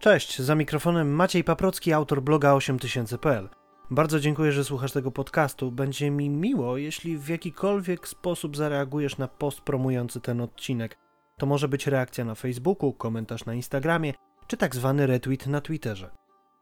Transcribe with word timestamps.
Cześć, 0.00 0.38
za 0.38 0.54
mikrofonem 0.54 1.10
Maciej 1.10 1.44
Paprocki, 1.44 1.92
autor 1.92 2.22
bloga 2.22 2.52
8000.pl. 2.54 3.48
Bardzo 3.90 4.20
dziękuję, 4.20 4.52
że 4.52 4.64
słuchasz 4.64 4.92
tego 4.92 5.10
podcastu. 5.10 5.72
Będzie 5.72 6.10
mi 6.10 6.30
miło, 6.30 6.76
jeśli 6.76 7.18
w 7.18 7.28
jakikolwiek 7.28 8.08
sposób 8.08 8.56
zareagujesz 8.56 9.18
na 9.18 9.28
post 9.28 9.60
promujący 9.60 10.20
ten 10.20 10.40
odcinek. 10.40 10.98
To 11.38 11.46
może 11.46 11.68
być 11.68 11.86
reakcja 11.86 12.24
na 12.24 12.34
Facebooku, 12.34 12.92
komentarz 12.92 13.44
na 13.44 13.54
Instagramie, 13.54 14.14
czy 14.46 14.56
tak 14.56 14.74
zwany 14.74 15.06
retweet 15.06 15.46
na 15.46 15.60
Twitterze. 15.60 16.10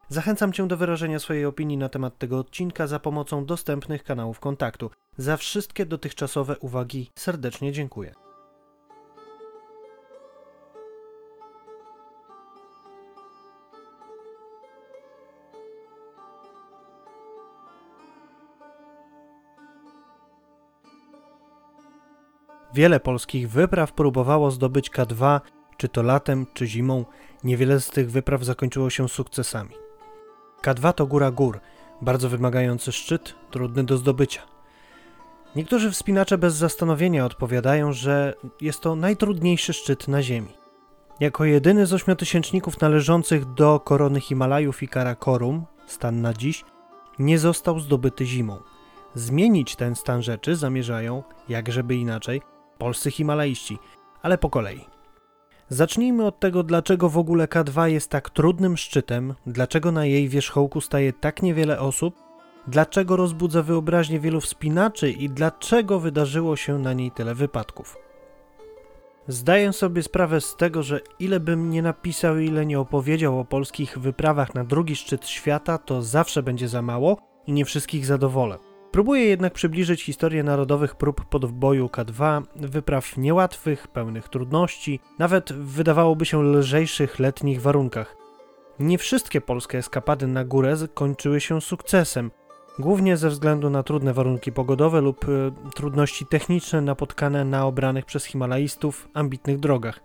Zachęcam 0.09 0.53
Cię 0.53 0.67
do 0.67 0.77
wyrażenia 0.77 1.19
swojej 1.19 1.45
opinii 1.45 1.77
na 1.77 1.89
temat 1.89 2.17
tego 2.17 2.39
odcinka 2.39 2.87
za 2.87 2.99
pomocą 2.99 3.45
dostępnych 3.45 4.03
kanałów 4.03 4.39
kontaktu. 4.39 4.91
Za 5.17 5.37
wszystkie 5.37 5.85
dotychczasowe 5.85 6.57
uwagi 6.57 7.11
serdecznie 7.15 7.71
dziękuję. 7.71 8.28
Wiele 22.79 22.99
polskich 22.99 23.49
wypraw 23.49 23.91
próbowało 23.91 24.51
zdobyć 24.51 24.91
K2, 24.91 25.41
czy 25.77 25.89
to 25.89 26.03
latem, 26.03 26.45
czy 26.53 26.67
zimą. 26.67 27.05
Niewiele 27.43 27.79
z 27.79 27.89
tych 27.89 28.11
wypraw 28.11 28.43
zakończyło 28.43 28.89
się 28.89 29.09
sukcesami. 29.09 29.75
K2 30.63 30.93
to 30.93 31.05
góra 31.07 31.31
gór, 31.31 31.59
bardzo 32.01 32.29
wymagający 32.29 32.91
szczyt, 32.91 33.35
trudny 33.51 33.83
do 33.83 33.97
zdobycia. 33.97 34.41
Niektórzy 35.55 35.91
wspinacze 35.91 36.37
bez 36.37 36.55
zastanowienia 36.55 37.25
odpowiadają, 37.25 37.93
że 37.93 38.33
jest 38.61 38.81
to 38.81 38.95
najtrudniejszy 38.95 39.73
szczyt 39.73 40.07
na 40.07 40.23
Ziemi. 40.23 40.53
Jako 41.19 41.45
jedyny 41.45 41.85
z 41.85 41.93
ośmiotysięczników 41.93 42.81
należących 42.81 43.53
do 43.53 43.79
korony 43.79 44.21
Himalajów 44.21 44.83
i 44.83 44.87
Karakorum, 44.87 45.65
stan 45.85 46.21
na 46.21 46.33
dziś, 46.33 46.65
nie 47.19 47.39
został 47.39 47.79
zdobyty 47.79 48.25
zimą. 48.25 48.59
Zmienić 49.13 49.75
ten 49.75 49.95
stan 49.95 50.23
rzeczy 50.23 50.55
zamierzają, 50.55 51.23
jak 51.49 51.71
żeby 51.71 51.95
inaczej, 51.95 52.41
polscy 52.79 53.11
Himalaiści, 53.11 53.77
ale 54.21 54.37
po 54.37 54.49
kolei. 54.49 54.85
Zacznijmy 55.69 56.25
od 56.25 56.39
tego, 56.39 56.63
dlaczego 56.63 57.09
w 57.09 57.17
ogóle 57.17 57.45
K2 57.45 57.85
jest 57.85 58.09
tak 58.09 58.29
trudnym 58.29 58.77
szczytem, 58.77 59.33
dlaczego 59.45 59.91
na 59.91 60.05
jej 60.05 60.29
wierzchołku 60.29 60.81
staje 60.81 61.13
tak 61.13 61.41
niewiele 61.41 61.79
osób, 61.79 62.15
dlaczego 62.67 63.15
rozbudza 63.15 63.63
wyobraźnię 63.63 64.19
wielu 64.19 64.41
wspinaczy 64.41 65.11
i 65.11 65.29
dlaczego 65.29 65.99
wydarzyło 65.99 66.55
się 66.55 66.79
na 66.79 66.93
niej 66.93 67.11
tyle 67.11 67.35
wypadków. 67.35 67.97
Zdaję 69.27 69.73
sobie 69.73 70.03
sprawę 70.03 70.41
z 70.41 70.55
tego, 70.55 70.83
że 70.83 70.99
ile 71.19 71.39
bym 71.39 71.69
nie 71.69 71.81
napisał, 71.81 72.37
ile 72.37 72.65
nie 72.65 72.79
opowiedział 72.79 73.39
o 73.39 73.45
polskich 73.45 73.97
wyprawach 73.97 74.55
na 74.55 74.63
drugi 74.63 74.95
szczyt 74.95 75.27
świata, 75.27 75.77
to 75.77 76.01
zawsze 76.01 76.43
będzie 76.43 76.67
za 76.67 76.81
mało 76.81 77.17
i 77.47 77.53
nie 77.53 77.65
wszystkich 77.65 78.05
zadowolę. 78.05 78.68
Próbuję 78.91 79.25
jednak 79.25 79.53
przybliżyć 79.53 80.03
historię 80.03 80.43
narodowych 80.43 80.95
prób 80.95 81.25
podboju 81.25 81.87
K2, 81.87 82.43
wypraw 82.55 83.17
niełatwych, 83.17 83.87
pełnych 83.87 84.29
trudności, 84.29 84.99
nawet 85.19 85.53
wydawałoby 85.53 86.25
się 86.25 86.43
lżejszych 86.43 87.19
letnich 87.19 87.61
warunkach. 87.61 88.15
Nie 88.79 88.97
wszystkie 88.97 89.41
polskie 89.41 89.77
eskapady 89.77 90.27
na 90.27 90.45
górę 90.45 90.75
kończyły 90.93 91.41
się 91.41 91.61
sukcesem, 91.61 92.31
głównie 92.79 93.17
ze 93.17 93.29
względu 93.29 93.69
na 93.69 93.83
trudne 93.83 94.13
warunki 94.13 94.51
pogodowe 94.51 95.01
lub 95.01 95.29
y, 95.29 95.51
trudności 95.75 96.25
techniczne 96.25 96.81
napotkane 96.81 97.45
na 97.45 97.65
obranych 97.65 98.05
przez 98.05 98.25
Himalajstów 98.25 99.09
ambitnych 99.13 99.59
drogach. 99.59 99.99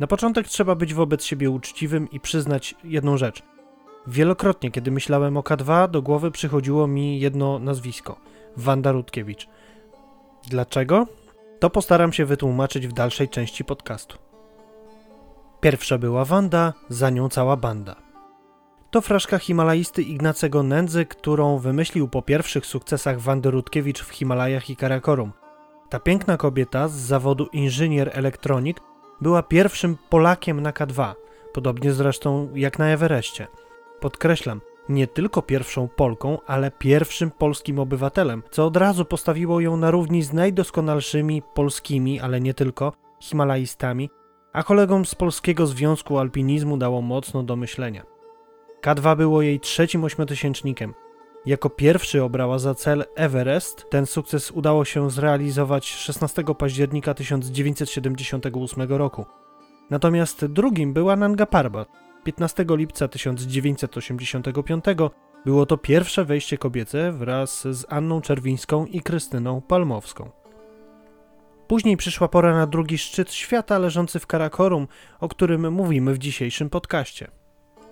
Na 0.00 0.06
początek 0.06 0.48
trzeba 0.48 0.74
być 0.74 0.94
wobec 0.94 1.24
siebie 1.24 1.50
uczciwym 1.50 2.10
i 2.10 2.20
przyznać 2.20 2.74
jedną 2.84 3.16
rzecz– 3.16 3.42
Wielokrotnie, 4.06 4.70
kiedy 4.70 4.90
myślałem 4.90 5.36
o 5.36 5.40
K2, 5.40 5.90
do 5.90 6.02
głowy 6.02 6.30
przychodziło 6.30 6.86
mi 6.86 7.20
jedno 7.20 7.58
nazwisko 7.58 8.16
Wanda 8.56 8.92
Rutkiewicz. 8.92 9.48
Dlaczego? 10.48 11.06
To 11.60 11.70
postaram 11.70 12.12
się 12.12 12.24
wytłumaczyć 12.24 12.86
w 12.88 12.92
dalszej 12.92 13.28
części 13.28 13.64
podcastu. 13.64 14.18
Pierwsza 15.60 15.98
była 15.98 16.24
Wanda, 16.24 16.72
za 16.88 17.10
nią 17.10 17.28
cała 17.28 17.56
banda. 17.56 17.96
To 18.90 19.00
fraszka 19.00 19.38
himalaisty 19.38 20.02
Ignacego 20.02 20.62
Nędzy, 20.62 21.06
którą 21.06 21.58
wymyślił 21.58 22.08
po 22.08 22.22
pierwszych 22.22 22.66
sukcesach 22.66 23.20
Wandy 23.20 23.50
Rutkiewicz 23.50 24.02
w 24.02 24.10
Himalajach 24.10 24.70
i 24.70 24.76
Karakorum. 24.76 25.32
Ta 25.88 26.00
piękna 26.00 26.36
kobieta 26.36 26.88
z 26.88 26.94
zawodu 26.94 27.46
inżynier 27.46 28.10
elektronik 28.12 28.80
była 29.20 29.42
pierwszym 29.42 29.96
Polakiem 30.10 30.60
na 30.60 30.72
K2, 30.72 31.14
podobnie 31.52 31.92
zresztą 31.92 32.48
jak 32.54 32.78
na 32.78 32.86
Everestie– 32.88 33.46
Podkreślam, 34.02 34.60
nie 34.88 35.06
tylko 35.06 35.42
pierwszą 35.42 35.88
Polką, 35.88 36.38
ale 36.46 36.70
pierwszym 36.70 37.30
polskim 37.30 37.78
obywatelem, 37.78 38.42
co 38.50 38.66
od 38.66 38.76
razu 38.76 39.04
postawiło 39.04 39.60
ją 39.60 39.76
na 39.76 39.90
równi 39.90 40.22
z 40.22 40.32
najdoskonalszymi 40.32 41.42
polskimi, 41.54 42.20
ale 42.20 42.40
nie 42.40 42.54
tylko, 42.54 42.92
himalaistami, 43.20 44.10
a 44.52 44.62
kolegom 44.62 45.04
z 45.04 45.14
Polskiego 45.14 45.66
Związku 45.66 46.18
Alpinizmu 46.18 46.76
dało 46.76 47.02
mocno 47.02 47.42
do 47.42 47.56
myślenia. 47.56 48.02
K2 48.82 49.16
było 49.16 49.42
jej 49.42 49.60
trzecim 49.60 50.04
ośmiotysięcznikiem. 50.04 50.94
Jako 51.46 51.70
pierwszy 51.70 52.22
obrała 52.22 52.58
za 52.58 52.74
cel 52.74 53.04
Everest. 53.14 53.90
Ten 53.90 54.06
sukces 54.06 54.50
udało 54.50 54.84
się 54.84 55.10
zrealizować 55.10 55.86
16 55.86 56.44
października 56.58 57.14
1978 57.14 58.92
roku. 58.92 59.26
Natomiast 59.90 60.46
drugim 60.46 60.92
była 60.92 61.16
Nanga 61.16 61.46
Parbat, 61.46 61.88
15 62.24 62.64
lipca 62.68 63.08
1985 63.08 64.84
było 65.44 65.66
to 65.66 65.76
pierwsze 65.76 66.24
wejście 66.24 66.58
kobiece 66.58 67.12
wraz 67.12 67.68
z 67.70 67.86
Anną 67.88 68.20
Czerwińską 68.20 68.86
i 68.86 69.00
Krystyną 69.00 69.60
Palmowską. 69.60 70.30
Później 71.68 71.96
przyszła 71.96 72.28
pora 72.28 72.54
na 72.54 72.66
drugi 72.66 72.98
szczyt 72.98 73.32
świata 73.32 73.78
leżący 73.78 74.18
w 74.18 74.26
Karakorum, 74.26 74.88
o 75.20 75.28
którym 75.28 75.72
mówimy 75.72 76.14
w 76.14 76.18
dzisiejszym 76.18 76.70
podcaście. 76.70 77.30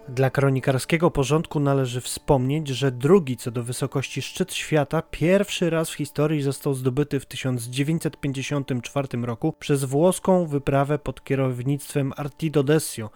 Dla 0.09 0.31
kronikarskiego 0.31 1.11
porządku 1.11 1.61
należy 1.61 2.01
wspomnieć, 2.01 2.69
że 2.69 2.93
drugi 2.93 3.37
co 3.37 3.51
do 3.51 3.63
wysokości 3.63 4.23
szczyt 4.23 4.55
świata 4.55 5.03
pierwszy 5.11 5.71
raz 5.71 5.91
w 5.91 5.95
historii 5.95 6.43
został 6.43 6.75
zdobyty 6.75 7.21
w 7.21 7.27
1954 7.27 9.09
roku 9.23 9.53
przez 9.53 9.85
włoską 9.85 10.47
wyprawę 10.47 10.99
pod 10.99 11.25
kierownictwem 11.25 12.13
Artido 12.17 12.63
Desio, 12.63 13.11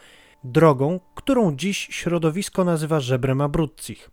drogą, 0.44 1.00
którą 1.14 1.56
dziś 1.56 1.88
środowisko 1.90 2.64
nazywa 2.64 3.00
żebrem 3.00 3.40
Abruzcich. 3.40 4.10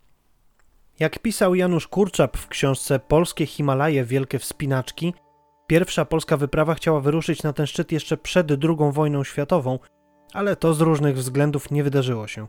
Jak 1.00 1.18
pisał 1.18 1.54
Janusz 1.54 1.88
Kurczap 1.88 2.36
w 2.36 2.48
książce 2.48 2.98
Polskie 2.98 3.46
Himalaje 3.46 4.04
Wielkie 4.04 4.38
Wspinaczki, 4.38 5.14
pierwsza 5.66 6.04
polska 6.04 6.36
wyprawa 6.36 6.74
chciała 6.74 7.00
wyruszyć 7.00 7.42
na 7.42 7.52
ten 7.52 7.66
szczyt 7.66 7.92
jeszcze 7.92 8.16
przed 8.16 8.50
II 8.50 8.92
wojną 8.92 9.24
światową, 9.24 9.78
ale 10.32 10.56
to 10.56 10.74
z 10.74 10.80
różnych 10.80 11.16
względów 11.16 11.70
nie 11.70 11.84
wydarzyło 11.84 12.26
się. 12.26 12.46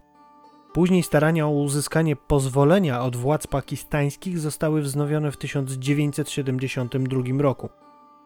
Później 0.73 1.03
starania 1.03 1.47
o 1.47 1.49
uzyskanie 1.49 2.15
pozwolenia 2.15 3.01
od 3.01 3.15
władz 3.15 3.47
pakistańskich 3.47 4.39
zostały 4.39 4.81
wznowione 4.81 5.31
w 5.31 5.37
1972 5.37 7.41
roku. 7.41 7.69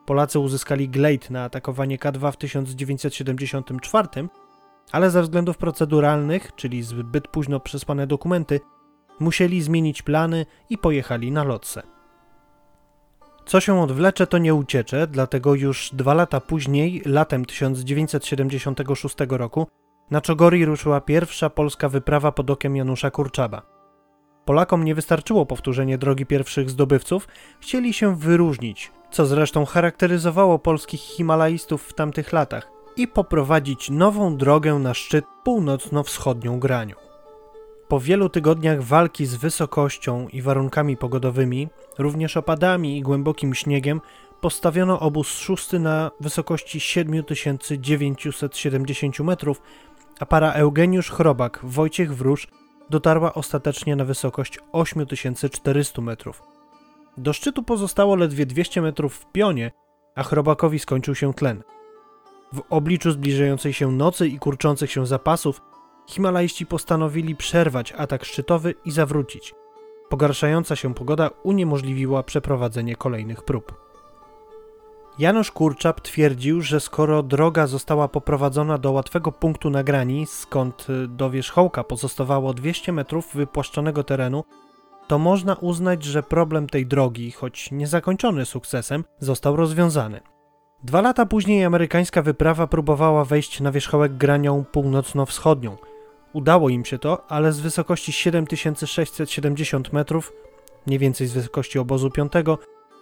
Polacy 0.06 0.40
uzyskali 0.40 0.90
glejt 0.90 1.30
na 1.30 1.44
atakowanie 1.44 1.98
K2 1.98 2.32
w 2.32 2.38
1974, 2.38 4.28
ale 4.92 5.10
ze 5.10 5.22
względów 5.22 5.58
proceduralnych, 5.58 6.56
czyli 6.56 6.84
zbyt 6.84 7.28
późno 7.28 7.60
przesłane 7.60 8.08
dokumenty, 8.08 8.60
musieli 9.20 9.62
zmienić 9.62 10.02
plany 10.02 10.46
i 10.70 10.78
pojechali 10.78 11.32
na 11.32 11.44
lotse. 11.44 11.84
Co 13.46 13.60
się 13.60 13.82
odwlecze, 13.82 14.28
to 14.28 14.38
nie 14.38 14.54
uciecze, 14.54 15.08
dlatego 15.08 15.56
już 15.56 15.90
dwa 15.94 16.14
lata 16.14 16.42
później, 16.42 17.02
latem 17.06 17.46
1976 17.46 19.16
roku, 19.30 19.68
na 20.12 20.22
Czogori 20.22 20.66
ruszyła 20.66 21.02
pierwsza 21.02 21.50
polska 21.50 21.90
wyprawa 21.90 22.32
pod 22.32 22.50
okiem 22.50 22.76
Janusza 22.76 23.12
Kurczaba. 23.12 23.62
Polakom 24.46 24.84
nie 24.84 24.96
wystarczyło 24.96 25.46
powtórzenie 25.46 25.98
drogi 25.98 26.26
pierwszych 26.26 26.70
zdobywców, 26.70 27.28
chcieli 27.62 27.94
się 27.94 28.16
wyróżnić, 28.16 28.92
co 29.12 29.26
zresztą 29.26 29.66
charakteryzowało 29.66 30.60
polskich 30.60 31.02
himalaistów 31.02 31.84
w 31.84 31.94
tamtych 31.94 32.34
latach 32.34 32.77
i 32.98 33.08
poprowadzić 33.08 33.90
nową 33.90 34.38
drogę 34.38 34.74
na 34.74 34.94
szczyt 34.94 35.26
północno-wschodnią 35.44 36.60
granią. 36.60 36.96
Po 37.88 38.00
wielu 38.00 38.30
tygodniach 38.30 38.84
walki 38.84 39.26
z 39.26 39.36
wysokością 39.36 40.28
i 40.28 40.42
warunkami 40.42 40.98
pogodowymi, 40.98 41.68
również 41.98 42.38
opadami 42.38 42.98
i 42.98 43.02
głębokim 43.02 43.56
śniegiem, 43.56 44.02
postawiono 44.42 45.00
obóz 45.00 45.28
szósty 45.28 45.80
na 45.80 46.12
wysokości 46.20 46.80
7970 46.80 49.20
metrów, 49.20 49.62
a 50.20 50.26
para 50.26 50.54
Eugeniusz 50.54 51.12
Chrobak, 51.12 51.60
Wojciech 51.64 52.16
Wróż 52.16 52.48
dotarła 52.90 53.34
ostatecznie 53.34 53.96
na 53.96 54.06
wysokość 54.06 54.60
8400 54.72 56.02
metrów. 56.02 56.42
Do 57.18 57.34
szczytu 57.34 57.64
pozostało 57.64 58.16
ledwie 58.16 58.46
200 58.46 58.82
metrów 58.82 59.16
w 59.16 59.32
pionie, 59.32 59.72
a 60.16 60.24
Chrobakowi 60.24 60.80
skończył 60.80 61.16
się 61.16 61.34
tlen. 61.34 61.64
W 62.54 62.62
obliczu 62.70 63.12
zbliżającej 63.12 63.74
się 63.74 63.92
nocy 63.92 64.28
i 64.28 64.40
kurczących 64.40 64.92
się 64.92 65.08
zapasów 65.08 65.62
Himalaiści 66.08 66.66
postanowili 66.66 67.36
przerwać 67.36 67.92
atak 67.92 68.26
szczytowy 68.26 68.76
i 68.86 68.92
zawrócić. 68.92 69.56
Pogarszająca 70.10 70.76
się 70.76 70.94
pogoda 70.94 71.30
uniemożliwiła 71.44 72.24
przeprowadzenie 72.24 72.96
kolejnych 72.96 73.44
prób. 73.44 73.88
Janusz 75.20 75.52
Kurczap 75.52 76.02
twierdził, 76.02 76.62
że 76.62 76.80
skoro 76.80 77.24
droga 77.24 77.68
została 77.68 78.08
poprowadzona 78.08 78.78
do 78.78 78.92
łatwego 78.92 79.32
punktu 79.32 79.70
na 79.70 79.84
grani, 79.84 80.26
skąd 80.26 80.90
y, 80.90 81.08
do 81.08 81.30
wierzchołka 81.30 81.84
pozostawało 81.84 82.54
200 82.54 82.92
metrów 82.92 83.36
wypłaszczonego 83.36 84.04
terenu, 84.04 84.44
to 85.08 85.20
można 85.20 85.56
uznać, 85.56 86.04
że 86.04 86.24
problem 86.24 86.68
tej 86.68 86.86
drogi, 86.86 87.32
choć 87.32 87.72
niezakończony 87.72 88.46
sukcesem, 88.46 89.04
został 89.20 89.56
rozwiązany. 89.56 90.22
Dwa 90.84 91.02
lata 91.02 91.26
później 91.26 91.66
amerykańska 91.66 92.22
wyprawa 92.22 92.68
próbowała 92.68 93.26
wejść 93.26 93.60
na 93.60 93.72
wierzchołek 93.72 94.18
granią 94.18 94.66
północno-wschodnią. 94.72 95.78
Udało 96.34 96.70
im 96.70 96.86
się 96.86 97.00
to, 97.00 97.32
ale 97.32 97.52
z 97.52 97.60
wysokości 97.60 98.12
7670 98.12 99.94
metrów, 99.94 100.34
mniej 100.88 101.00
więcej 101.00 101.28
z 101.28 101.34
wysokości 101.34 101.80
obozu 101.80 102.12
5, 102.12 102.32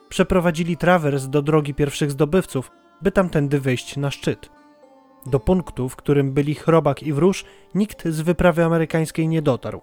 przeprowadzili 0.09 0.77
trawers 0.77 1.27
do 1.27 1.41
drogi 1.41 1.73
pierwszych 1.73 2.11
zdobywców, 2.11 2.71
by 3.01 3.11
tamtędy 3.11 3.59
wejść 3.59 3.97
na 3.97 4.11
szczyt. 4.11 4.49
Do 5.25 5.39
punktu, 5.39 5.89
w 5.89 5.95
którym 5.95 6.33
byli 6.33 6.55
Chrobak 6.55 7.03
i 7.03 7.13
Wróż, 7.13 7.45
nikt 7.75 8.07
z 8.07 8.21
wyprawy 8.21 8.63
amerykańskiej 8.63 9.27
nie 9.27 9.41
dotarł. 9.41 9.81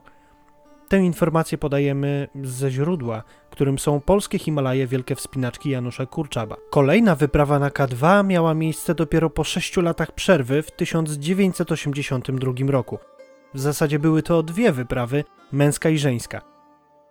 Tę 0.93 0.99
informację 0.99 1.59
podajemy 1.59 2.29
ze 2.43 2.71
źródła, 2.71 3.23
którym 3.51 3.79
są 3.79 4.01
polskie 4.01 4.39
Himalaje 4.39 4.87
Wielkie 4.87 5.15
Wspinaczki 5.15 5.71
Janusza 5.71 6.07
Kurczaba. 6.07 6.57
Kolejna 6.71 7.17
wyprawa 7.17 7.59
na 7.59 7.69
K2 7.69 8.25
miała 8.25 8.55
miejsce 8.55 8.95
dopiero 8.95 9.31
po 9.31 9.45
sześciu 9.45 9.81
latach 9.81 10.13
przerwy 10.13 10.63
w 10.63 10.71
1982 10.71 12.53
roku. 12.67 12.99
W 13.55 13.61
zasadzie 13.61 13.99
były 13.99 14.23
to 14.23 14.43
dwie 14.43 14.73
wyprawy, 14.73 15.25
męska 15.53 15.89
i 15.89 15.99
żeńska. 15.99 16.52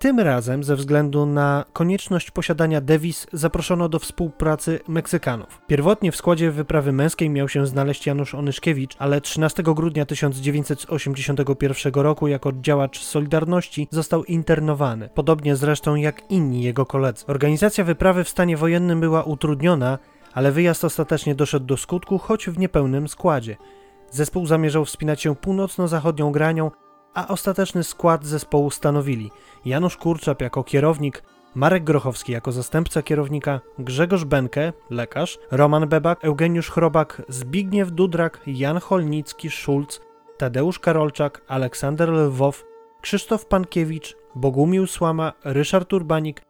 Tym 0.02 0.20
razem, 0.20 0.64
ze 0.64 0.76
względu 0.76 1.26
na 1.26 1.66
konieczność 1.74 2.32
posiadania 2.32 2.82
dewiz, 2.82 3.28
zaproszono 3.34 3.90
do 3.90 4.00
współpracy 4.00 4.80
Meksykanów. 4.88 5.62
Pierwotnie 5.68 6.12
w 6.12 6.16
składzie 6.16 6.52
wyprawy 6.52 6.92
męskiej 6.92 7.30
miał 7.30 7.50
się 7.50 7.68
znaleźć 7.68 8.08
Janusz 8.08 8.36
Onyszkiewicz, 8.36 8.96
ale 9.00 9.22
13 9.22 9.64
grudnia 9.64 10.06
1981 10.06 11.94
roku 11.94 12.28
jako 12.28 12.52
działacz 12.62 13.00
Solidarności 13.00 13.88
został 13.92 14.24
internowany, 14.24 15.10
podobnie 15.14 15.56
zresztą 15.56 15.96
jak 15.96 16.32
inni 16.32 16.64
jego 16.64 16.86
koledzy. 16.86 17.26
Organizacja 17.28 17.84
wyprawy 17.84 18.24
w 18.24 18.30
stanie 18.30 18.58
wojennym 18.58 19.00
była 19.00 19.24
utrudniona, 19.24 20.00
ale 20.34 20.52
wyjazd 20.52 20.86
ostatecznie 20.86 21.36
doszedł 21.36 21.66
do 21.66 21.78
skutku, 21.78 22.18
choć 22.18 22.50
w 22.50 22.58
niepełnym 22.58 23.08
składzie. 23.08 23.58
Zespół 24.12 24.46
zamierzał 24.46 24.86
wspinać 24.86 25.22
się 25.22 25.36
północno-zachodnią 25.36 26.32
granią, 26.32 26.72
a 27.14 27.28
ostateczny 27.28 27.84
skład 27.84 28.26
zespołu 28.26 28.72
stanowili 28.72 29.32
Janusz 29.66 29.98
Kurczap 29.98 30.42
jako 30.42 30.64
kierownik, 30.64 31.24
Marek 31.56 31.84
Grochowski 31.84 32.32
jako 32.32 32.52
zastępca 32.52 33.02
kierownika, 33.02 33.60
Grzegorz 33.80 34.24
Benke, 34.24 34.74
lekarz, 34.90 35.40
Roman 35.52 35.90
Bebak, 35.90 36.26
Eugeniusz 36.26 36.72
Chrobak, 36.72 37.22
Zbigniew 37.30 37.92
Dudrak, 37.92 38.40
Jan 38.48 38.80
Holnicki, 38.80 39.50
Szulc, 39.50 40.00
Tadeusz 40.38 40.80
Karolczak, 40.80 41.42
Aleksander 41.48 42.10
Lwow, 42.10 42.64
Krzysztof 43.02 43.46
Pankiewicz, 43.46 44.18
Bogumił 44.36 44.88
Słama, 44.88 45.34
Ryszard 45.44 45.94
Urbanik, 45.94 46.42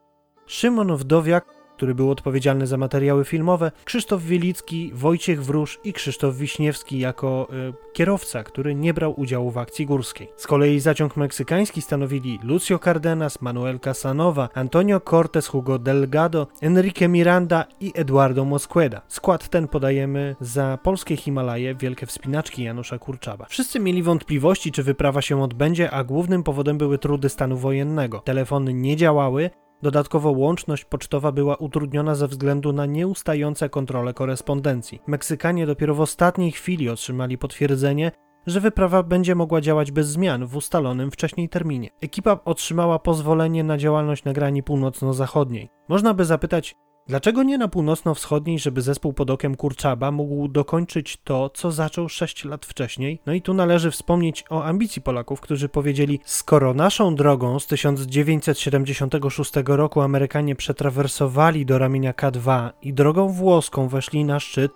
Szymon 0.47 0.95
Wdowiak, 0.97 1.45
który 1.81 1.95
był 1.95 2.11
odpowiedzialny 2.11 2.67
za 2.67 2.77
materiały 2.77 3.25
filmowe, 3.25 3.71
Krzysztof 3.85 4.23
Wielicki, 4.23 4.91
Wojciech 4.93 5.43
Wróż 5.43 5.79
i 5.83 5.93
Krzysztof 5.93 6.35
Wiśniewski 6.35 6.99
jako 6.99 7.47
y, 7.69 7.93
kierowca, 7.93 8.43
który 8.43 8.75
nie 8.75 8.93
brał 8.93 9.19
udziału 9.19 9.51
w 9.51 9.57
akcji 9.57 9.85
górskiej. 9.85 10.27
Z 10.35 10.47
kolei 10.47 10.79
zaciąg 10.79 11.17
meksykański 11.17 11.81
stanowili 11.81 12.39
Lucio 12.43 12.79
Cardenas, 12.79 13.41
Manuel 13.41 13.79
Casanova, 13.79 14.49
Antonio 14.53 14.99
Cortes, 14.99 15.47
Hugo 15.47 15.79
Delgado, 15.79 16.47
Enrique 16.61 17.07
Miranda 17.07 17.65
i 17.79 17.91
Eduardo 17.95 18.45
Mosqueda. 18.45 19.01
Skład 19.07 19.49
ten 19.49 19.67
podajemy 19.67 20.35
za 20.41 20.79
polskie 20.83 21.17
Himalaje, 21.17 21.75
wielkie 21.75 22.05
wspinaczki 22.05 22.63
Janusza 22.63 22.99
Kurczaba. 22.99 23.45
Wszyscy 23.49 23.79
mieli 23.79 24.03
wątpliwości, 24.03 24.71
czy 24.71 24.83
wyprawa 24.83 25.21
się 25.21 25.43
odbędzie, 25.43 25.91
a 25.91 26.03
głównym 26.03 26.43
powodem 26.43 26.77
były 26.77 26.97
trudy 26.97 27.29
stanu 27.29 27.57
wojennego. 27.57 28.19
Telefony 28.19 28.73
nie 28.73 28.95
działały, 28.95 29.49
Dodatkowo 29.83 30.31
łączność 30.31 30.85
pocztowa 30.85 31.31
była 31.31 31.55
utrudniona 31.55 32.15
ze 32.15 32.27
względu 32.27 32.73
na 32.73 32.85
nieustające 32.85 33.69
kontrole 33.69 34.13
korespondencji. 34.13 35.01
Meksykanie 35.07 35.65
dopiero 35.65 35.95
w 35.95 36.01
ostatniej 36.01 36.51
chwili 36.51 36.89
otrzymali 36.89 37.37
potwierdzenie, 37.37 38.11
że 38.47 38.59
wyprawa 38.59 39.03
będzie 39.03 39.35
mogła 39.35 39.61
działać 39.61 39.91
bez 39.91 40.07
zmian 40.07 40.45
w 40.45 40.55
ustalonym 40.55 41.11
wcześniej 41.11 41.49
terminie. 41.49 41.89
Ekipa 42.01 42.39
otrzymała 42.45 42.99
pozwolenie 42.99 43.63
na 43.63 43.77
działalność 43.77 44.23
na 44.23 44.33
grani 44.33 44.63
północno-zachodniej. 44.63 45.69
Można 45.89 46.13
by 46.13 46.25
zapytać, 46.25 46.75
Dlaczego 47.07 47.43
nie 47.43 47.57
na 47.57 47.67
północno-wschodniej, 47.67 48.59
żeby 48.59 48.81
zespół 48.81 49.13
pod 49.13 49.29
okiem 49.29 49.55
Kurczaba 49.55 50.11
mógł 50.11 50.47
dokończyć 50.47 51.17
to, 51.23 51.49
co 51.49 51.71
zaczął 51.71 52.09
6 52.09 52.45
lat 52.45 52.65
wcześniej? 52.65 53.19
No 53.25 53.33
i 53.33 53.41
tu 53.41 53.53
należy 53.53 53.91
wspomnieć 53.91 54.45
o 54.49 54.63
ambicji 54.63 55.01
Polaków, 55.01 55.41
którzy 55.41 55.69
powiedzieli: 55.69 56.19
Skoro 56.25 56.73
naszą 56.73 57.15
drogą 57.15 57.59
z 57.59 57.67
1976 57.67 59.51
roku 59.65 60.01
Amerykanie 60.01 60.55
przetrawersowali 60.55 61.65
do 61.65 61.77
ramienia 61.77 62.13
K2 62.13 62.69
i 62.81 62.93
drogą 62.93 63.29
włoską 63.29 63.87
weszli 63.87 64.25
na 64.25 64.39
szczyt, 64.39 64.71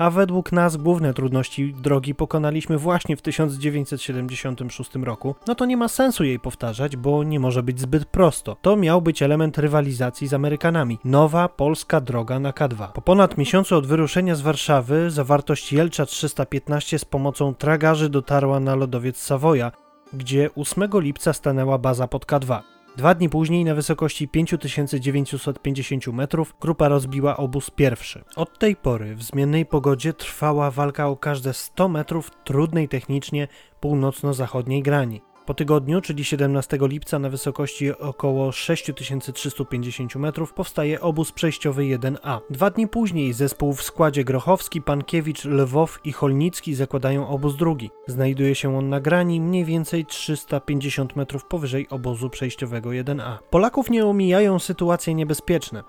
a 0.00 0.10
według 0.10 0.52
nas 0.52 0.76
główne 0.76 1.14
trudności 1.14 1.74
drogi 1.74 2.14
pokonaliśmy 2.14 2.78
właśnie 2.78 3.16
w 3.16 3.22
1976 3.22 4.94
roku, 4.94 5.34
no 5.46 5.54
to 5.54 5.66
nie 5.66 5.76
ma 5.76 5.88
sensu 5.88 6.24
jej 6.24 6.38
powtarzać, 6.38 6.96
bo 6.96 7.24
nie 7.24 7.40
może 7.40 7.62
być 7.62 7.80
zbyt 7.80 8.04
prosto. 8.04 8.56
To 8.62 8.76
miał 8.76 9.02
być 9.02 9.22
element 9.22 9.58
rywalizacji 9.58 10.28
z 10.28 10.34
Amerykanami. 10.34 10.98
Nowa 11.04 11.48
polska 11.48 12.00
droga 12.00 12.40
na 12.40 12.50
K2. 12.50 12.92
Po 12.92 13.02
ponad 13.02 13.38
miesiącu 13.38 13.76
od 13.76 13.86
wyruszenia 13.86 14.34
z 14.34 14.40
Warszawy 14.40 15.10
zawartość 15.10 15.72
Jelcza 15.72 16.06
315 16.06 16.98
z 16.98 17.04
pomocą 17.04 17.54
tragarzy 17.54 18.08
dotarła 18.08 18.60
na 18.60 18.74
lodowiec 18.74 19.18
Savoya, 19.18 19.72
gdzie 20.12 20.50
8 20.56 20.90
lipca 20.94 21.32
stanęła 21.32 21.78
baza 21.78 22.08
pod 22.08 22.26
K2. 22.26 22.60
Dwa 23.00 23.14
dni 23.14 23.28
później 23.28 23.64
na 23.64 23.74
wysokości 23.74 24.28
5950 24.28 26.06
metrów 26.06 26.54
grupa 26.60 26.88
rozbiła 26.88 27.36
obóz 27.36 27.70
pierwszy. 27.70 28.24
Od 28.36 28.58
tej 28.58 28.76
pory 28.76 29.14
w 29.14 29.22
zmiennej 29.22 29.66
pogodzie 29.66 30.12
trwała 30.12 30.70
walka 30.70 31.08
o 31.08 31.16
każde 31.16 31.54
100 31.54 31.88
metrów 31.88 32.30
trudnej 32.44 32.88
technicznie 32.88 33.48
północno-zachodniej 33.80 34.82
grani. 34.82 35.20
Po 35.50 35.54
tygodniu, 35.54 36.00
czyli 36.00 36.24
17 36.24 36.78
lipca 36.80 37.18
na 37.18 37.28
wysokości 37.28 37.98
około 37.98 38.52
6350 38.52 40.16
metrów 40.16 40.52
powstaje 40.52 41.00
obóz 41.00 41.32
przejściowy 41.32 41.82
1A. 41.82 42.40
Dwa 42.50 42.70
dni 42.70 42.88
później 42.88 43.32
zespół 43.32 43.72
w 43.72 43.82
składzie 43.82 44.24
Grochowski, 44.24 44.82
Pankiewicz, 44.82 45.44
Lwow 45.44 46.00
i 46.04 46.12
Holnicki 46.12 46.74
zakładają 46.74 47.28
obóz 47.28 47.56
drugi. 47.56 47.90
Znajduje 48.06 48.54
się 48.54 48.76
on 48.78 48.88
na 48.88 49.00
grani 49.00 49.40
mniej 49.40 49.64
więcej 49.64 50.06
350 50.06 51.16
metrów 51.16 51.44
powyżej 51.44 51.88
obozu 51.88 52.30
przejściowego 52.30 52.90
1A. 52.90 53.38
Polaków 53.50 53.90
nie 53.90 54.06
omijają 54.06 54.58
sytuacje 54.58 55.14
niebezpieczne. 55.14 55.82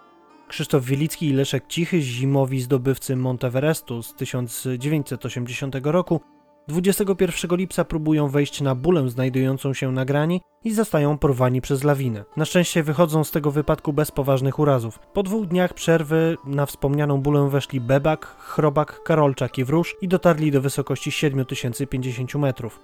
Krzysztof 0.47 0.85
Wielicki 0.85 1.27
i 1.27 1.33
Leszek 1.33 1.67
Cichy, 1.67 2.01
zimowi 2.01 2.61
zdobywcy 2.61 3.15
Monteverestu 3.15 4.03
z 4.03 4.13
1980 4.13 5.75
roku, 5.83 6.21
21 6.67 7.57
lipca 7.57 7.85
próbują 7.85 8.27
wejść 8.27 8.61
na 8.61 8.75
bulę 8.75 9.09
znajdującą 9.09 9.73
się 9.73 9.91
na 9.91 10.05
grani 10.05 10.41
i 10.63 10.71
zostają 10.73 11.17
porwani 11.17 11.61
przez 11.61 11.83
lawinę. 11.83 12.23
Na 12.37 12.45
szczęście 12.45 12.83
wychodzą 12.83 13.23
z 13.23 13.31
tego 13.31 13.51
wypadku 13.51 13.93
bez 13.93 14.11
poważnych 14.11 14.59
urazów. 14.59 14.99
Po 14.99 15.23
dwóch 15.23 15.47
dniach 15.47 15.73
przerwy 15.73 16.37
na 16.45 16.65
wspomnianą 16.65 17.21
bulę 17.21 17.49
weszli 17.49 17.81
Bebak, 17.81 18.25
Chrobak, 18.25 19.03
Karolczak 19.03 19.57
i 19.57 19.65
Wróż 19.65 19.95
i 20.01 20.07
dotarli 20.07 20.51
do 20.51 20.61
wysokości 20.61 21.11
7050 21.11 22.35
metrów. 22.35 22.79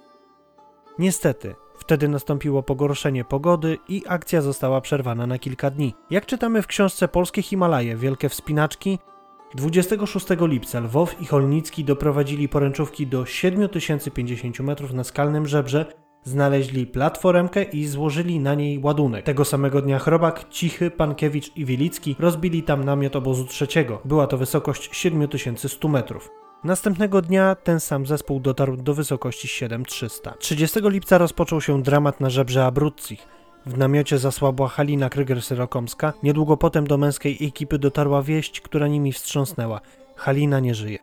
Niestety, 0.98 1.54
wtedy 1.78 2.08
nastąpiło 2.08 2.62
pogorszenie 2.62 3.24
pogody 3.24 3.78
i 3.88 4.02
akcja 4.08 4.40
została 4.40 4.80
przerwana 4.80 5.26
na 5.26 5.38
kilka 5.38 5.70
dni. 5.70 5.94
Jak 6.10 6.26
czytamy 6.26 6.62
w 6.62 6.66
książce 6.66 7.08
Polskie 7.08 7.42
Himalaje, 7.42 7.96
Wielkie 7.96 8.28
Wspinaczki, 8.28 8.98
26 9.54 10.26
lipca 10.40 10.80
Lwow 10.80 11.20
i 11.20 11.26
Holnicki 11.26 11.84
doprowadzili 11.84 12.48
poręczówki 12.48 13.06
do 13.06 13.26
7050 13.26 14.60
metrów 14.60 14.92
na 14.92 15.04
skalnym 15.04 15.46
żebrze, 15.46 15.86
znaleźli 16.24 16.86
platformkę 16.86 17.62
i 17.62 17.86
złożyli 17.86 18.40
na 18.40 18.54
niej 18.54 18.78
ładunek. 18.78 19.24
Tego 19.24 19.44
samego 19.44 19.82
dnia 19.82 19.98
Chrobak, 19.98 20.48
Cichy, 20.50 20.90
Pankiewicz 20.90 21.56
i 21.56 21.64
Wielicki 21.64 22.16
rozbili 22.18 22.62
tam 22.62 22.84
namiot 22.84 23.16
obozu 23.16 23.44
trzeciego. 23.44 24.00
Była 24.04 24.26
to 24.26 24.38
wysokość 24.38 24.88
7100 24.92 25.88
metrów. 25.88 26.30
Następnego 26.64 27.22
dnia 27.22 27.54
ten 27.54 27.80
sam 27.80 28.06
zespół 28.06 28.40
dotarł 28.40 28.76
do 28.76 28.94
wysokości 28.94 29.48
7300. 29.48 30.34
30 30.38 30.80
lipca 30.82 31.18
rozpoczął 31.18 31.60
się 31.60 31.82
dramat 31.82 32.20
na 32.20 32.30
żebrze 32.30 32.64
Abruzzi. 32.64 33.18
W 33.68 33.78
namiocie 33.78 34.18
zasłabła 34.18 34.68
Halina 34.68 35.08
Kryger-Syrokomska. 35.08 36.12
Niedługo 36.22 36.56
potem 36.56 36.86
do 36.86 36.98
męskiej 36.98 37.38
ekipy 37.46 37.78
dotarła 37.78 38.22
wieść, 38.22 38.60
która 38.60 38.88
nimi 38.88 39.12
wstrząsnęła. 39.12 39.80
Halina 40.16 40.60
nie 40.60 40.74
żyje. 40.74 40.98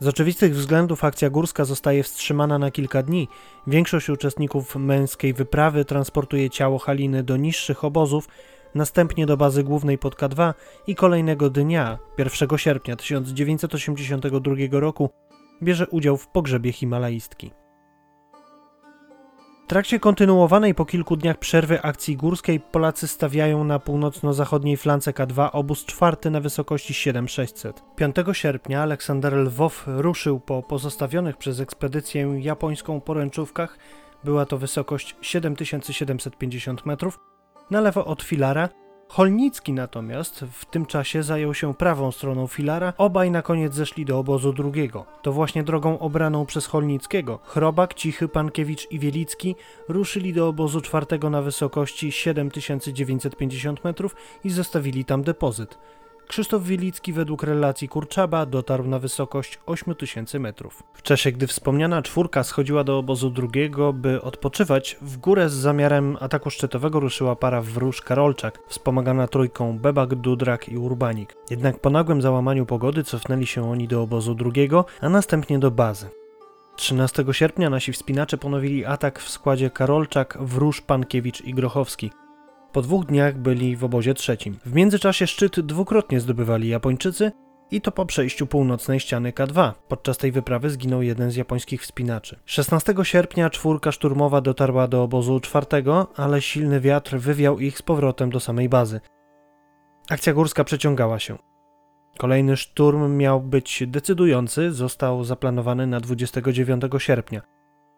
Z 0.00 0.08
oczywistych 0.08 0.54
względów 0.54 1.04
akcja 1.04 1.30
górska 1.30 1.64
zostaje 1.64 2.02
wstrzymana 2.02 2.58
na 2.58 2.70
kilka 2.70 3.02
dni. 3.02 3.28
Większość 3.66 4.08
uczestników 4.08 4.76
męskiej 4.76 5.34
wyprawy 5.34 5.84
transportuje 5.84 6.50
ciało 6.50 6.78
Haliny 6.78 7.22
do 7.22 7.36
niższych 7.36 7.84
obozów, 7.84 8.28
następnie 8.74 9.26
do 9.26 9.36
bazy 9.36 9.64
głównej 9.64 9.98
pod 9.98 10.16
K2 10.16 10.54
i 10.86 10.94
kolejnego 10.94 11.50
dnia, 11.50 11.98
1 12.18 12.58
sierpnia 12.58 12.96
1982 12.96 14.54
roku, 14.70 15.10
bierze 15.62 15.86
udział 15.86 16.16
w 16.16 16.28
pogrzebie 16.28 16.72
himalaistki. 16.72 17.63
Trakcie 19.74 20.00
kontynuowanej 20.00 20.74
po 20.74 20.84
kilku 20.84 21.16
dniach 21.16 21.38
przerwy 21.38 21.82
akcji 21.82 22.16
górskiej 22.16 22.60
Polacy 22.60 23.08
stawiają 23.08 23.64
na 23.64 23.78
północno-zachodniej 23.78 24.76
flance 24.76 25.12
K2 25.12 25.48
obóz 25.52 25.84
czwarty 25.84 26.30
na 26.30 26.40
wysokości 26.40 26.94
7600. 26.94 27.82
5 27.96 28.16
sierpnia 28.32 28.82
Aleksander 28.82 29.32
Lwow 29.32 29.84
ruszył 29.86 30.40
po 30.40 30.62
pozostawionych 30.62 31.36
przez 31.36 31.60
ekspedycję 31.60 32.34
japońską 32.38 33.00
poręczówkach, 33.00 33.78
była 34.24 34.46
to 34.46 34.58
wysokość 34.58 35.16
7750 35.20 36.86
metrów, 36.86 37.20
na 37.70 37.80
lewo 37.80 38.04
od 38.04 38.22
filara 38.22 38.68
Holnicki 39.08 39.72
natomiast 39.72 40.44
w 40.52 40.64
tym 40.64 40.86
czasie 40.86 41.22
zajął 41.22 41.54
się 41.54 41.74
prawą 41.74 42.12
stroną 42.12 42.46
filara, 42.46 42.92
obaj 42.98 43.30
na 43.30 43.42
koniec 43.42 43.74
zeszli 43.74 44.04
do 44.04 44.18
obozu 44.18 44.52
drugiego. 44.52 45.06
To 45.22 45.32
właśnie 45.32 45.64
drogą 45.64 45.98
obraną 45.98 46.46
przez 46.46 46.66
Holnickiego. 46.66 47.38
Chrobak, 47.44 47.94
Cichy, 47.94 48.28
Pankiewicz 48.28 48.90
i 48.90 48.98
Wielicki 48.98 49.56
ruszyli 49.88 50.32
do 50.32 50.48
obozu 50.48 50.80
czwartego 50.80 51.30
na 51.30 51.42
wysokości 51.42 52.12
7950 52.12 53.84
metrów 53.84 54.16
i 54.44 54.50
zostawili 54.50 55.04
tam 55.04 55.22
depozyt. 55.22 55.78
Krzysztof 56.28 56.64
Wielicki 56.64 57.12
według 57.12 57.42
relacji 57.42 57.88
Kurczaba 57.88 58.46
dotarł 58.46 58.84
na 58.84 58.98
wysokość 58.98 59.58
8000 59.66 60.38
metrów. 60.38 60.82
W 60.94 61.02
czasie, 61.02 61.32
gdy 61.32 61.46
wspomniana 61.46 62.02
czwórka 62.02 62.44
schodziła 62.44 62.84
do 62.84 62.98
obozu 62.98 63.30
drugiego, 63.30 63.92
by 63.92 64.22
odpoczywać, 64.22 64.96
w 65.00 65.16
górę 65.16 65.48
z 65.48 65.52
zamiarem 65.52 66.16
ataku 66.20 66.50
szczytowego 66.50 67.00
ruszyła 67.00 67.36
para 67.36 67.62
wróż 67.62 68.02
Karolczak, 68.02 68.58
wspomagana 68.68 69.28
trójką 69.28 69.78
Bebak, 69.78 70.14
Dudrak 70.14 70.68
i 70.68 70.78
Urbanik. 70.78 71.36
Jednak 71.50 71.80
po 71.80 71.90
nagłym 71.90 72.22
załamaniu 72.22 72.66
pogody 72.66 73.04
cofnęli 73.04 73.46
się 73.46 73.70
oni 73.70 73.88
do 73.88 74.02
obozu 74.02 74.34
drugiego, 74.34 74.84
a 75.00 75.08
następnie 75.08 75.58
do 75.58 75.70
bazy. 75.70 76.08
13 76.76 77.24
sierpnia 77.32 77.70
nasi 77.70 77.92
wspinacze 77.92 78.38
ponowili 78.38 78.84
atak 78.84 79.18
w 79.18 79.30
składzie 79.30 79.70
Karolczak, 79.70 80.38
Wróż, 80.40 80.80
Pankiewicz 80.80 81.40
i 81.40 81.54
Grochowski. 81.54 82.10
Po 82.74 82.82
dwóch 82.82 83.04
dniach 83.06 83.38
byli 83.38 83.76
w 83.76 83.84
obozie 83.84 84.14
trzecim. 84.14 84.58
W 84.64 84.74
międzyczasie 84.74 85.26
szczyt 85.26 85.60
dwukrotnie 85.60 86.20
zdobywali 86.20 86.68
Japończycy 86.68 87.32
i 87.70 87.80
to 87.80 87.92
po 87.92 88.06
przejściu 88.06 88.46
północnej 88.46 89.00
ściany 89.00 89.32
K2. 89.32 89.72
Podczas 89.88 90.18
tej 90.18 90.32
wyprawy 90.32 90.70
zginął 90.70 91.02
jeden 91.02 91.30
z 91.30 91.36
japońskich 91.36 91.82
wspinaczy. 91.82 92.38
16 92.44 92.94
sierpnia 93.02 93.50
czwórka 93.50 93.92
szturmowa 93.92 94.40
dotarła 94.40 94.88
do 94.88 95.02
obozu 95.02 95.40
czwartego, 95.40 96.06
ale 96.16 96.42
silny 96.42 96.80
wiatr 96.80 97.18
wywiał 97.18 97.58
ich 97.58 97.78
z 97.78 97.82
powrotem 97.82 98.30
do 98.30 98.40
samej 98.40 98.68
bazy. 98.68 99.00
Akcja 100.10 100.32
górska 100.32 100.64
przeciągała 100.64 101.18
się. 101.18 101.38
Kolejny 102.18 102.56
szturm 102.56 103.16
miał 103.16 103.40
być 103.40 103.82
decydujący, 103.86 104.72
został 104.72 105.24
zaplanowany 105.24 105.86
na 105.86 106.00
29 106.00 106.82
sierpnia. 106.98 107.42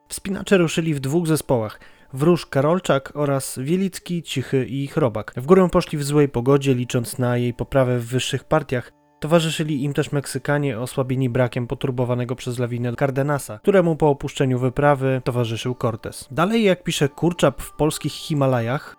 Wspinacze 0.08 0.58
ruszyli 0.58 0.94
w 0.94 1.00
dwóch 1.00 1.26
zespołach– 1.26 1.80
Wróż 2.16 2.46
Karolczak 2.46 3.12
oraz 3.14 3.58
Wielicki, 3.62 4.22
Cichy 4.22 4.66
i 4.66 4.86
Chrobak. 4.86 5.32
W 5.36 5.46
górę 5.46 5.68
poszli 5.72 5.98
w 5.98 6.04
złej 6.04 6.28
pogodzie, 6.28 6.74
licząc 6.74 7.18
na 7.18 7.36
jej 7.36 7.54
poprawę 7.54 7.98
w 7.98 8.06
wyższych 8.06 8.44
partiach. 8.44 8.92
Towarzyszyli 9.20 9.84
im 9.84 9.92
też 9.92 10.12
Meksykanie 10.12 10.80
osłabieni 10.80 11.30
brakiem 11.30 11.66
poturbowanego 11.66 12.36
przez 12.36 12.58
lawinę 12.58 12.92
Cardenasa, 12.98 13.58
któremu 13.58 13.96
po 13.96 14.10
opuszczeniu 14.10 14.58
wyprawy 14.58 15.22
towarzyszył 15.24 15.74
Cortez. 15.74 16.28
Dalej, 16.30 16.64
jak 16.64 16.82
pisze 16.82 17.08
Kurczap 17.08 17.62
w 17.62 17.72
polskich 17.72 18.12
Himalajach, 18.12 18.96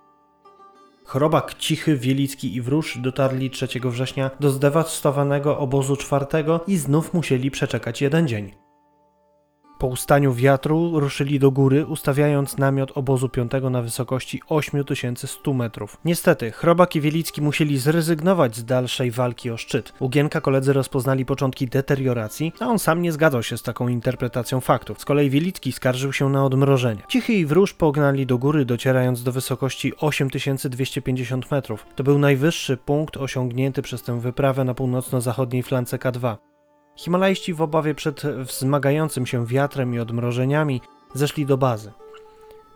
Chrobak, 1.06 1.54
Cichy, 1.54 1.98
Wielicki 1.98 2.56
i 2.56 2.62
Wróż 2.62 2.98
dotarli 2.98 3.50
3 3.50 3.68
września 3.84 4.32
do 4.40 4.52
zdewastowanego 4.52 5.58
obozu 5.58 5.96
czwartego 5.96 6.64
i 6.68 6.78
znów 6.78 7.14
musieli 7.14 7.52
przeczekać 7.52 8.02
jeden 8.02 8.28
dzień. 8.28 8.67
Po 9.78 9.88
ustaniu 9.88 10.34
wiatru 10.34 11.00
ruszyli 11.00 11.40
do 11.40 11.52
góry, 11.52 11.86
ustawiając 11.86 12.58
namiot 12.58 12.92
obozu 12.96 13.30
piątego 13.30 13.70
na 13.70 13.82
wysokości 13.82 14.42
8100 14.50 15.54
metrów. 15.54 15.98
Niestety, 16.06 16.52
Chrobak 16.52 16.96
i 16.96 17.02
Wielicki 17.02 17.42
musieli 17.42 17.78
zrezygnować 17.78 18.56
z 18.56 18.66
dalszej 18.66 19.12
walki 19.12 19.52
o 19.52 19.58
szczyt. 19.58 19.94
U 20.00 20.10
Gienka 20.10 20.42
koledzy 20.42 20.74
rozpoznali 20.74 21.26
początki 21.26 21.68
deterioracji, 21.68 22.54
a 22.60 22.66
on 22.66 22.80
sam 22.80 23.02
nie 23.02 23.12
zgadzał 23.12 23.44
się 23.44 23.58
z 23.58 23.64
taką 23.64 23.88
interpretacją 23.88 24.62
faktów. 24.62 25.02
Z 25.02 25.06
kolei 25.06 25.30
Wielicki 25.30 25.72
skarżył 25.72 26.14
się 26.14 26.30
na 26.30 26.46
odmrożenie. 26.46 27.02
Cichy 27.08 27.34
i 27.34 27.46
Wróż 27.46 27.74
pognali 27.74 28.26
do 28.26 28.38
góry, 28.38 28.66
docierając 28.66 29.24
do 29.24 29.32
wysokości 29.32 29.94
8250 29.98 31.52
metrów. 31.52 31.86
To 31.96 32.04
był 32.04 32.20
najwyższy 32.20 32.78
punkt 32.78 33.18
osiągnięty 33.18 33.82
przez 33.82 34.04
tę 34.04 34.20
wyprawę 34.20 34.64
na 34.64 34.74
północno-zachodniej 34.74 35.64
flance 35.64 35.98
K2. 35.98 36.38
Himalajści 36.98 37.54
w 37.54 37.62
obawie 37.62 37.96
przed 37.96 38.24
wzmagającym 38.26 39.26
się 39.26 39.46
wiatrem 39.46 39.94
i 39.94 40.00
odmrożeniami 40.00 40.82
zeszli 41.14 41.46
do 41.46 41.58
bazy. 41.58 41.92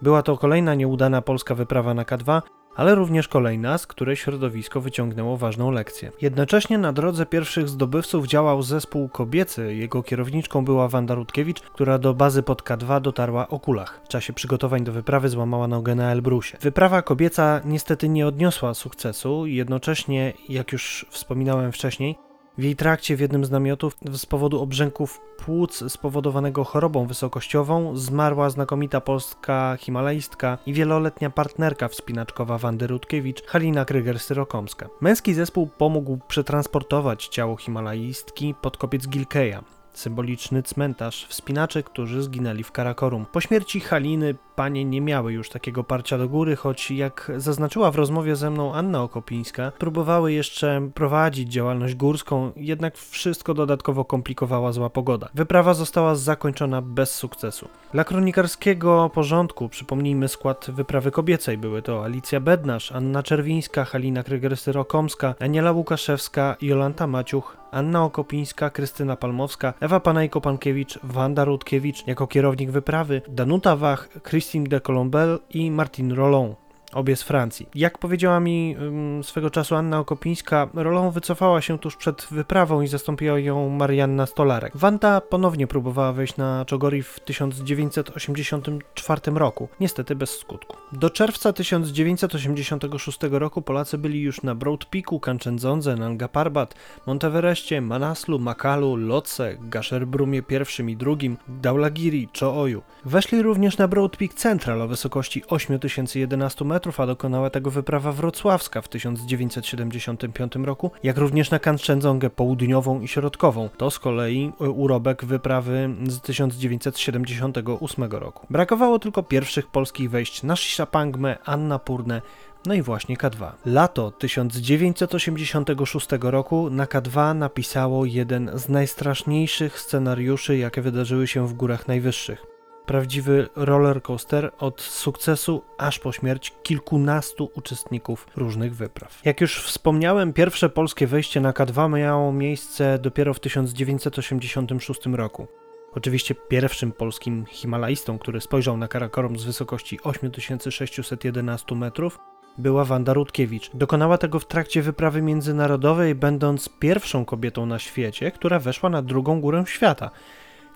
Była 0.01 0.22
to 0.22 0.38
kolejna 0.38 0.75
nieudana 0.75 1.22
polska 1.22 1.56
wyprawa 1.56 1.94
na 1.94 2.04
K2, 2.04 2.42
ale 2.75 2.96
również 2.96 3.28
kolejna, 3.28 3.78
z 3.78 3.88
której 3.88 4.16
środowisko 4.16 4.82
wyciągnęło 4.82 5.38
ważną 5.38 5.72
lekcję. 5.72 6.12
Jednocześnie 6.22 6.78
na 6.78 6.94
drodze 6.94 7.25
pierwszych 7.25 7.70
zdobywców 7.70 8.28
działał 8.28 8.62
zespół 8.62 9.10
kobiecy. 9.10 9.75
Jego 9.75 10.04
kierowniczką 10.04 10.66
była 10.66 10.88
Wanda 10.88 11.16
Rutkiewicz, 11.16 11.62
która 11.62 11.98
do 11.98 12.13
bazy 12.13 12.44
pod 12.44 12.63
K2 12.63 13.01
dotarła 13.01 13.48
o 13.48 13.60
kulach. 13.60 14.01
W 14.06 14.08
czasie 14.08 14.34
przygotowań 14.34 14.84
do 14.84 14.92
wyprawy 14.92 15.30
złamała 15.30 15.68
nogę 15.68 15.96
na 15.96 16.12
Elbrusie. 16.12 16.58
Wyprawa 16.62 17.01
kobieca 17.01 17.62
niestety 17.66 18.10
nie 18.10 18.28
odniosła 18.28 18.74
sukcesu, 18.74 19.46
jednocześnie, 19.46 20.34
jak 20.50 20.72
już 20.72 21.06
wspominałem 21.10 21.72
wcześniej, 21.72 22.16
w 22.58 22.63
jej 22.63 22.75
trakcie 22.75 23.15
w 23.15 23.20
jednym 23.20 23.46
z 23.46 23.51
namiotów 23.51 23.98
z 24.13 24.25
powodu 24.25 24.62
obrzęków 24.62 25.22
płuc 25.38 25.91
spowodowanego 25.91 26.63
chorobą 26.63 27.08
wysokościową 27.08 27.98
zmarła 27.98 28.50
znakomita 28.50 29.01
polska 29.01 29.77
himalajstka 29.79 30.58
i 30.65 30.74
wieloletnia 30.74 31.29
partnerka 31.29 31.88
wspinaczkowa 31.88 32.58
Wandy 32.58 32.88
Rutkiewicz, 32.88 33.43
Halina 33.46 33.86
Kryger-Syrokomska. 33.86 34.89
Męski 35.01 35.34
zespół 35.34 35.67
pomógł 35.77 36.20
przetransportować 36.27 37.27
ciało 37.27 37.58
himalajistki 37.58 38.55
pod 38.62 38.77
kopiec 38.77 39.08
Gilkeja 39.08 39.63
symboliczny 39.93 40.63
cmentarz 40.63 41.25
wspinaczy, 41.25 41.84
którzy 41.84 42.24
zginęli 42.24 42.63
w 42.63 42.72
Karakorum. 42.72 43.25
Po 43.31 43.41
śmierci 43.41 43.79
Haliny 43.79 44.36
panie 44.55 44.86
nie 44.86 45.01
miały 45.01 45.34
już 45.34 45.50
takiego 45.50 45.84
parcia 45.84 46.17
do 46.17 46.29
góry, 46.29 46.55
choć 46.55 46.91
jak 46.91 47.31
zaznaczyła 47.38 47.91
w 47.91 47.96
rozmowie 47.96 48.36
ze 48.36 48.50
mną 48.50 48.74
Anna 48.74 49.03
Okopińska, 49.03 49.72
próbowały 49.77 50.34
jeszcze 50.34 50.89
prowadzić 50.93 51.50
działalność 51.50 51.96
górską, 51.96 52.51
jednak 52.55 52.98
wszystko 52.98 53.53
dodatkowo 53.53 54.05
komplikowała 54.05 54.72
zła 54.72 54.89
pogoda. 54.89 55.29
Wyprawa 55.34 55.74
została 55.74 56.15
zakończona 56.15 56.81
bez 56.81 57.15
sukcesu. 57.15 57.67
Dla 57.93 58.03
kronikarskiego 58.03 59.12
porządku 59.13 59.70
przypomnijmy 59.70 60.27
skład 60.27 60.72
wyprawy 60.74 61.12
kobiecej. 61.12 61.58
Były 61.58 61.81
to 61.81 62.03
Alicja 62.03 62.39
Bednarz, 62.39 62.91
Anna 62.91 63.24
Czerwińska, 63.24 63.86
Halina 63.86 64.24
Krygersy-Rokomska, 64.24 65.34
Aniela 65.39 65.72
Łukaszewska, 65.72 66.55
Jolanta 66.62 67.08
Maciuch, 67.08 67.58
Anna 67.72 68.03
Okopińska, 68.03 68.70
Krystyna 68.70 69.15
Palmowska, 69.15 69.74
Ewa 69.79 70.00
Panajko-Pankiewicz, 70.00 71.00
Wanda 71.03 71.46
Rutkiewicz 71.46 72.08
jako 72.08 72.27
kierownik 72.27 72.72
wyprawy, 72.72 73.22
Danuta 73.27 73.75
Wach, 73.75 74.10
Christine 74.41 74.69
de 74.69 74.79
Colombel 74.81 75.39
i 75.50 75.69
Martin 75.69 76.15
Rollon 76.15 76.55
obie 76.93 77.15
z 77.15 77.24
Francji. 77.24 77.69
Jak 77.75 77.98
powiedziała 77.98 78.39
mi 78.39 78.75
swego 79.24 79.50
czasu 79.50 79.75
Anna 79.75 80.00
Okopińska, 80.00 80.69
rolą 80.74 81.12
wycofała 81.12 81.62
się 81.62 81.79
tuż 81.79 81.95
przed 81.95 82.27
wyprawą 82.31 82.81
i 82.81 82.88
zastąpiła 82.88 83.39
ją 83.39 83.69
Marianna 83.69 84.25
Stolarek. 84.25 84.77
Wanda 84.77 85.21
ponownie 85.21 85.67
próbowała 85.67 86.13
wejść 86.13 86.38
na 86.38 86.65
Czogori 86.65 87.03
w 87.03 87.19
1984 87.19 89.21
roku, 89.36 89.67
niestety 89.79 90.15
bez 90.15 90.38
skutku. 90.38 90.77
Do 90.91 91.10
czerwca 91.10 91.53
1986 91.53 93.19
roku 93.31 93.62
Polacy 93.62 93.98
byli 93.98 94.21
już 94.21 94.43
na 94.43 94.55
Broad 94.55 94.86
Peaku, 94.86 95.19
Kanchendzondze, 95.19 95.95
Nanga 95.95 96.27
Parbat, 96.27 96.75
Monteverestie, 97.07 97.81
Manaslu, 97.81 98.39
Makalu, 98.39 98.95
Lotse, 98.95 99.57
Gasherbrumie 99.60 100.41
I 100.50 100.55
i 100.91 100.98
II, 101.05 101.38
Daulagiri, 101.48 102.29
Chooju. 102.39 102.81
Weszli 103.05 103.41
również 103.41 103.77
na 103.77 103.88
Broad 103.88 104.17
Peak 104.17 104.33
Central 104.33 104.81
o 104.81 104.88
wysokości 104.88 105.43
8011 105.48 106.65
metrów 106.65 106.80
a 106.97 107.05
dokonała 107.05 107.50
tego 107.50 107.71
wyprawa 107.71 108.11
wrocławska 108.11 108.81
w 108.81 108.88
1975 108.88 110.55
roku, 110.55 110.91
jak 111.03 111.17
również 111.17 111.51
na 111.51 111.59
Kanszędzongę 111.59 112.29
południową 112.29 113.01
i 113.01 113.07
środkową. 113.07 113.69
To 113.77 113.91
z 113.91 114.00
kolei 114.00 114.51
e, 114.61 114.69
urobek 114.69 115.25
wyprawy 115.25 115.89
z 116.07 116.21
1978 116.21 118.11
roku. 118.11 118.47
Brakowało 118.50 119.00
tylko 119.00 119.23
pierwszych 119.23 119.67
polskich 119.67 120.09
wejść 120.09 120.43
na 120.43 120.55
Shishapangmę, 120.55 121.38
Annapurnę, 121.45 122.21
No 122.65 122.73
i 122.73 122.81
właśnie 122.81 123.17
K2. 123.17 123.51
Lato 123.65 124.11
1986 124.11 126.07
roku 126.21 126.69
na 126.69 126.85
K2 126.85 127.35
napisało 127.35 128.05
jeden 128.05 128.51
z 128.53 128.69
najstraszniejszych 128.69 129.79
scenariuszy, 129.79 130.57
jakie 130.57 130.81
wydarzyły 130.81 131.27
się 131.27 131.47
w 131.47 131.53
górach 131.53 131.88
najwyższych. 131.88 132.45
Prawdziwy 132.91 133.50
roller 133.55 134.01
coaster 134.01 134.51
od 134.60 134.81
sukcesu 134.81 135.62
aż 135.77 136.00
po 136.00 136.12
śmierć 136.12 136.53
kilkunastu 136.63 137.50
uczestników 137.55 138.27
różnych 138.36 138.75
wypraw. 138.75 139.21
Jak 139.25 139.41
już 139.41 139.63
wspomniałem, 139.63 140.33
pierwsze 140.33 140.69
polskie 140.69 141.07
wejście 141.07 141.41
na 141.41 141.51
K2 141.51 141.98
miało 141.98 142.31
miejsce 142.31 143.00
dopiero 143.00 143.33
w 143.33 143.39
1986 143.39 145.05
roku. 145.05 145.48
Oczywiście 145.95 146.36
pierwszym 146.36 146.91
polskim 146.91 147.45
Himalajstą, 147.45 148.19
który 148.19 148.41
spojrzał 148.41 148.77
na 148.77 148.88
Karakorum 148.88 149.39
z 149.39 149.43
wysokości 149.43 150.00
8611 150.03 151.75
metrów, 151.75 152.19
była 152.57 152.86
Wanda 152.86 153.13
Rutkiewicz. 153.13 153.71
Dokonała 153.74 154.17
tego 154.17 154.39
w 154.39 154.48
trakcie 154.48 154.81
wyprawy 154.81 155.21
międzynarodowej, 155.21 156.15
będąc 156.15 156.69
pierwszą 156.79 157.25
kobietą 157.25 157.65
na 157.65 157.79
świecie, 157.79 158.31
która 158.31 158.60
weszła 158.60 158.89
na 158.89 159.01
drugą 159.01 159.41
górę 159.41 159.63
świata. 159.67 160.12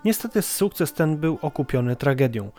Niestety 0.05 0.41
sukces 0.41 0.93
ten 0.93 1.17
był 1.17 1.39
okupiony 1.41 1.95
tragedią. 1.95 2.51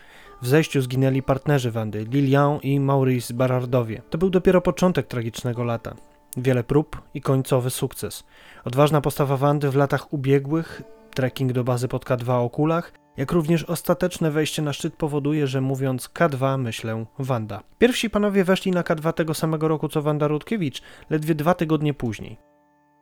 W 0.43 0.47
zejściu 0.47 0.83
zginęli 0.83 1.23
partnerzy 1.23 1.71
Wandy, 1.71 2.05
Lilian 2.05 2.59
i 2.63 2.81
Maurice 2.81 3.35
Barardowie. 3.35 4.03
To 4.11 4.19
był 4.19 4.31
dopiero 4.31 4.61
początek 4.61 5.07
tragicznego 5.07 5.65
lata. 5.65 5.95
Wiele 6.37 6.65
prób 6.65 7.03
i 7.15 7.21
końcowy 7.21 7.71
sukces. 7.71 8.25
Odważna 8.65 9.01
postawa 9.01 9.37
Wandy 9.37 9.71
w 9.71 9.77
latach 9.77 10.13
ubiegłych, 10.13 10.83
trekking 11.15 11.53
do 11.53 11.65
bazy 11.65 11.89
pod 11.89 12.05
K2 12.05 12.45
o 12.45 12.51
kulach, 12.51 12.93
jak 13.17 13.33
również 13.33 13.65
ostateczne 13.65 14.31
wejście 14.31 14.63
na 14.63 14.73
szczyt 14.73 14.97
powoduje, 14.97 15.47
że 15.47 15.61
mówiąc 15.61 16.09
K2 16.09 16.59
myślę 16.59 17.07
Wanda. 17.19 17.63
Pierwsi 17.79 18.11
panowie 18.11 18.45
weszli 18.45 18.71
na 18.71 18.83
K2 18.83 19.13
tego 19.13 19.35
samego 19.35 19.69
roku 19.69 19.89
co 19.89 20.03
Wanda 20.03 20.29
Rutkiewicz, 20.29 20.83
ledwie 21.11 21.35
dwa 21.35 21.55
tygodnie 21.55 21.95
później. 21.95 22.39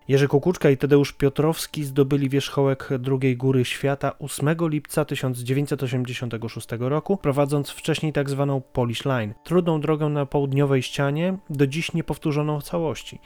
Jerzy 0.08 0.28
Kukuczka 0.28 0.70
i 0.70 0.76
Tadeusz 0.76 1.12
Piotrowski 1.12 1.84
zdobyli 1.84 2.28
wierzchołek 2.28 2.88
drugiej 2.98 3.36
góry 3.36 3.64
świata 3.64 4.12
8 4.18 4.56
lipca 4.60 5.04
1986 5.04 6.68
roku, 6.78 7.16
prowadząc 7.16 7.70
wcześniej 7.70 8.12
tak 8.12 8.30
zwaną 8.30 8.60
Polish 8.60 9.04
Line, 9.04 9.34
trudną 9.44 9.80
drogę 9.80 10.08
na 10.08 10.26
południowej 10.26 10.82
ścianie, 10.82 11.36
do 11.50 11.66
dziś 11.66 11.92
niepowtórzoną 11.92 12.60
w 12.60 12.64
całości. 12.64 13.20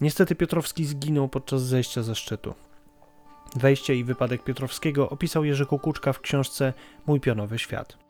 Niestety 0.00 0.34
Piotrowski 0.34 0.84
zginął 0.84 1.28
podczas 1.28 1.62
zejścia 1.62 2.02
ze 2.02 2.14
szczytu. 2.14 2.54
Wejście 3.56 3.94
i 3.94 4.04
wypadek 4.04 4.44
Piotrowskiego 4.44 5.10
opisał 5.10 5.44
Jerzy 5.44 5.66
Kukuczka 5.66 6.12
w 6.12 6.20
książce 6.20 6.72
Mój 7.06 7.20
pionowy 7.20 7.58
świat. 7.58 8.05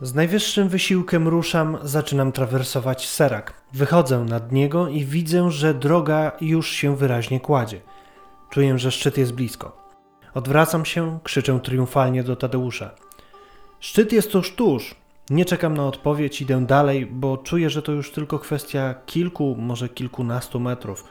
Z 0.00 0.14
najwyższym 0.14 0.68
wysiłkiem 0.68 1.28
ruszam, 1.28 1.78
zaczynam 1.82 2.32
trawersować 2.32 3.08
Serak. 3.08 3.54
Wychodzę 3.72 4.18
nad 4.18 4.52
niego 4.52 4.88
i 4.88 5.04
widzę, 5.04 5.50
że 5.50 5.74
droga 5.74 6.32
już 6.40 6.70
się 6.70 6.96
wyraźnie 6.96 7.40
kładzie. 7.40 7.80
Czuję, 8.50 8.78
że 8.78 8.90
szczyt 8.90 9.18
jest 9.18 9.32
blisko. 9.32 9.76
Odwracam 10.34 10.84
się, 10.84 11.18
krzyczę 11.22 11.60
triumfalnie 11.60 12.22
do 12.22 12.36
Tadeusza. 12.36 12.90
Szczyt 13.80 14.12
jest 14.12 14.30
tuż, 14.30 14.54
tuż. 14.54 14.94
Nie 15.30 15.44
czekam 15.44 15.76
na 15.76 15.86
odpowiedź, 15.86 16.42
idę 16.42 16.66
dalej, 16.66 17.06
bo 17.06 17.36
czuję, 17.36 17.70
że 17.70 17.82
to 17.82 17.92
już 17.92 18.12
tylko 18.12 18.38
kwestia 18.38 18.94
kilku, 19.06 19.56
może 19.58 19.88
kilkunastu 19.88 20.60
metrów. 20.60 21.04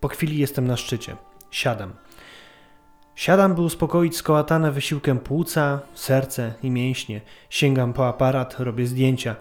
Po 0.00 0.08
chwili 0.08 0.38
jestem 0.38 0.66
na 0.66 0.76
szczycie. 0.76 1.16
Siadam. 1.50 1.92
Siadam, 3.20 3.54
by 3.54 3.62
uspokoić 3.62 4.16
skołatane 4.16 4.72
wysiłkiem 4.72 5.18
płuca, 5.18 5.80
serce 5.94 6.54
i 6.62 6.70
mięśnie. 6.70 7.20
Sięgam 7.50 7.92
po 7.92 8.08
aparat, 8.08 8.60
robię 8.60 8.86
zdjęcia. 8.86 9.36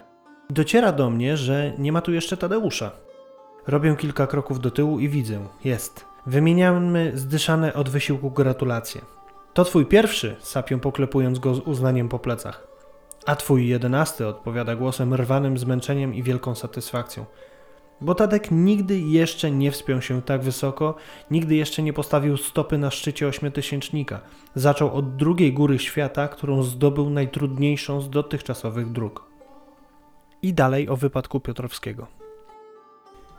Dociera 0.50 0.92
do 0.92 1.10
mnie, 1.10 1.38
że 1.38 1.74
nie 1.78 1.92
ma 1.92 2.02
tu 2.02 2.14
jeszcze 2.14 2.38
Tadeusza. 2.38 2.92
Robię 3.68 3.96
kilka 3.96 4.28
kroków 4.28 4.60
do 4.60 4.72
tyłu 4.72 5.00
i 5.00 5.10
widzę. 5.10 5.40
Jest. 5.64 6.06
Wymieniamy 6.26 7.12
zdyszane 7.16 7.74
od 7.74 7.90
wysiłku 7.90 8.32
gratulacje. 8.32 9.02
To 9.54 9.66
twój 9.66 9.86
pierwszy, 9.86 10.36
sapię 10.40 10.80
poklepując 10.80 11.40
go 11.40 11.56
z 11.56 11.60
uznaniem 11.60 12.10
po 12.10 12.20
plecach. 12.20 12.68
A 13.26 13.36
twój 13.36 13.68
jedenasty, 13.68 14.28
odpowiada 14.28 14.76
głosem 14.76 15.14
rwanym 15.14 15.58
zmęczeniem 15.58 16.14
i 16.14 16.24
wielką 16.24 16.56
satysfakcją 16.56 17.26
bo 18.02 18.16
Tadek 18.16 18.52
nigdy 18.52 19.00
jeszcze 19.00 19.52
nie 19.52 19.72
wspiął 19.72 20.02
się 20.02 20.22
tak 20.22 20.42
wysoko, 20.42 20.96
nigdy 21.32 21.56
jeszcze 21.56 21.82
nie 21.82 21.94
postawił 21.94 22.38
stopy 22.38 22.78
na 22.78 22.92
szczycie 22.92 23.28
ośmiotysięcznika. 23.28 24.20
Zaczął 24.56 24.94
od 24.94 25.16
drugiej 25.16 25.54
góry 25.54 25.80
świata, 25.80 26.28
którą 26.28 26.64
zdobył 26.64 27.10
najtrudniejszą 27.10 28.02
z 28.02 28.10
dotychczasowych 28.10 28.92
dróg. 28.92 29.30
I 30.42 30.54
dalej 30.54 30.90
o 30.90 30.96
wypadku 30.96 31.40
Piotrowskiego. 31.40 32.08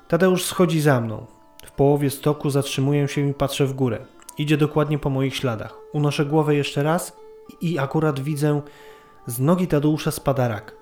Tadeusz 0.09 0.45
schodzi 0.45 0.81
za 0.81 1.01
mną. 1.01 1.27
W 1.65 1.71
połowie 1.71 2.11
stoku 2.11 2.51
zatrzymuję 2.51 3.09
się 3.09 3.29
i 3.29 3.35
patrzę 3.35 3.67
w 3.67 3.73
górę. 3.73 3.99
Idzie 4.39 4.57
dokładnie 4.57 4.99
po 4.99 5.11
moich 5.11 5.37
śladach. 5.37 5.79
Unoszę 5.93 6.27
głowę 6.27 6.55
jeszcze 6.55 6.83
raz 6.83 7.17
i 7.61 7.79
akurat 7.79 8.21
widzę, 8.21 8.63
z 9.27 9.39
nogi 9.41 9.67
Tadeusza 9.67 10.11
spada 10.11 10.49
rak. 10.49 10.77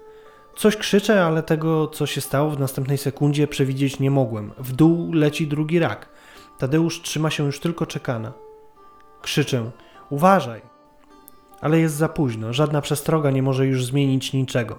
Coś 0.59 0.77
krzyczę, 0.77 1.25
ale 1.25 1.42
tego, 1.42 1.88
co 1.88 2.07
się 2.07 2.21
stało 2.21 2.51
w 2.51 2.61
następnej 2.61 2.99
sekundzie, 2.99 3.47
przewidzieć 3.47 4.01
nie 4.01 4.11
mogłem. 4.11 4.53
W 4.59 4.73
dół 4.73 5.12
leci 5.12 5.47
drugi 5.47 5.79
rak. 5.79 6.09
Tadeusz 6.59 7.03
trzyma 7.03 7.31
się 7.31 7.44
już 7.44 7.61
tylko 7.61 7.87
czekana. 7.87 8.33
Krzyczę: 9.23 9.71
Uważaj! 10.11 10.61
Ale 11.61 11.79
jest 11.79 11.94
za 11.94 12.09
późno, 12.09 12.53
żadna 12.53 12.81
przestroga 12.81 13.31
nie 13.31 13.42
może 13.42 13.66
już 13.66 13.85
zmienić 13.85 14.33
niczego. 14.33 14.79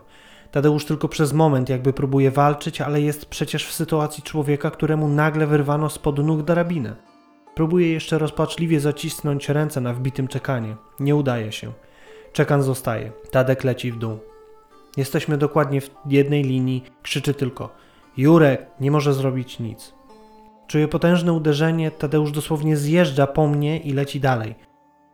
Tadeusz 0.52 0.86
tylko 0.86 1.08
przez 1.08 1.34
moment 1.34 1.70
jakby 1.70 1.94
próbuje 1.94 2.32
walczyć, 2.32 2.82
ale 2.82 3.02
jest 3.02 3.26
przecież 3.26 3.68
w 3.68 3.74
sytuacji 3.74 4.24
człowieka, 4.24 4.72
któremu 4.72 5.08
nagle 5.08 5.48
wyrwano 5.48 5.90
spod 5.90 6.18
nóg 6.18 6.42
darabinę. 6.42 6.96
Próbuje 7.56 7.94
jeszcze 7.94 8.18
rozpaczliwie 8.18 8.80
zacisnąć 8.80 9.50
ręce 9.50 9.82
na 9.82 9.94
wbitym 9.94 10.28
czekanie. 10.28 10.76
Nie 11.00 11.16
udaje 11.16 11.52
się. 11.52 11.72
Czekan 12.34 12.64
zostaje. 12.64 13.12
Tadek 13.32 13.64
leci 13.64 13.92
w 13.92 13.98
dół. 13.98 14.29
Jesteśmy 14.98 15.38
dokładnie 15.38 15.82
w 15.82 15.90
jednej 16.06 16.44
linii, 16.44 16.84
krzyczy 17.02 17.34
tylko: 17.34 17.70
Jurek 18.18 18.68
nie 18.80 18.92
może 18.92 19.14
zrobić 19.14 19.60
nic. 19.60 19.94
Czuję 20.68 20.88
potężne 20.88 21.34
uderzenie, 21.34 21.92
Tadeusz 21.92 22.32
dosłownie 22.32 22.78
zjeżdża 22.78 23.28
po 23.28 23.48
mnie 23.48 23.80
i 23.80 23.94
leci 23.94 24.20
dalej. 24.20 24.56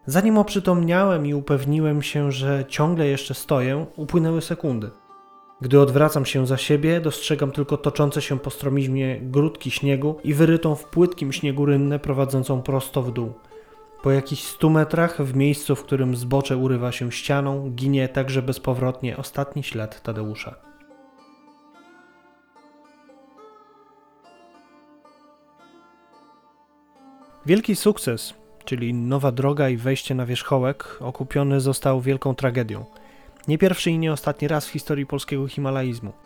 Zanim 0.06 0.38
oprzytomniałem 0.38 1.26
i 1.26 1.34
upewniłem 1.34 2.02
się, 2.02 2.32
że 2.32 2.66
ciągle 2.68 3.08
jeszcze 3.08 3.34
stoję, 3.34 3.86
upłynęły 3.96 4.42
sekundy. 4.42 4.92
Gdy 5.62 5.80
odwracam 5.80 6.26
się 6.26 6.48
za 6.48 6.58
siebie, 6.58 7.02
dostrzegam 7.02 7.52
tylko 7.52 7.78
toczące 7.78 8.22
się 8.22 8.40
po 8.40 8.50
stromizmie 8.50 9.20
grudki 9.22 9.72
śniegu 9.72 10.16
i 10.24 10.34
wyrytą 10.34 10.76
w 10.76 10.84
płytkim 10.84 11.34
śniegu 11.34 11.66
rynnę 11.66 12.00
prowadzącą 12.00 12.62
prosto 12.62 13.02
w 13.02 13.12
dół. 13.12 13.34
Po 14.06 14.12
jakichś 14.12 14.44
stu 14.44 14.70
metrach, 14.70 15.22
w 15.22 15.36
miejscu, 15.36 15.76
w 15.76 15.84
którym 15.84 16.16
zbocze 16.16 16.58
urywa 16.58 16.92
się 16.92 17.12
ścianą, 17.12 17.72
ginie 17.72 18.10
także 18.10 18.42
bezpowrotnie 18.42 19.18
ostatni 19.18 19.64
ślad 19.64 20.02
Tadeusza. 20.02 20.56
Wielki 27.46 27.76
sukces, 27.76 28.34
czyli 28.66 28.94
nowa 28.94 29.32
droga 29.32 29.70
i 29.70 29.78
wejście 29.78 30.16
na 30.16 30.26
wierzchołek, 30.26 30.98
okupiony 31.00 31.62
został 31.62 32.02
wielką 32.02 32.36
tragedią. 32.36 32.86
Nie 33.48 33.58
pierwszy 33.58 33.92
i 33.92 33.98
nie 33.98 34.14
ostatni 34.14 34.48
raz 34.48 34.68
w 34.68 34.72
historii 34.72 35.06
polskiego 35.06 35.48
himalaizmu. 35.48 36.25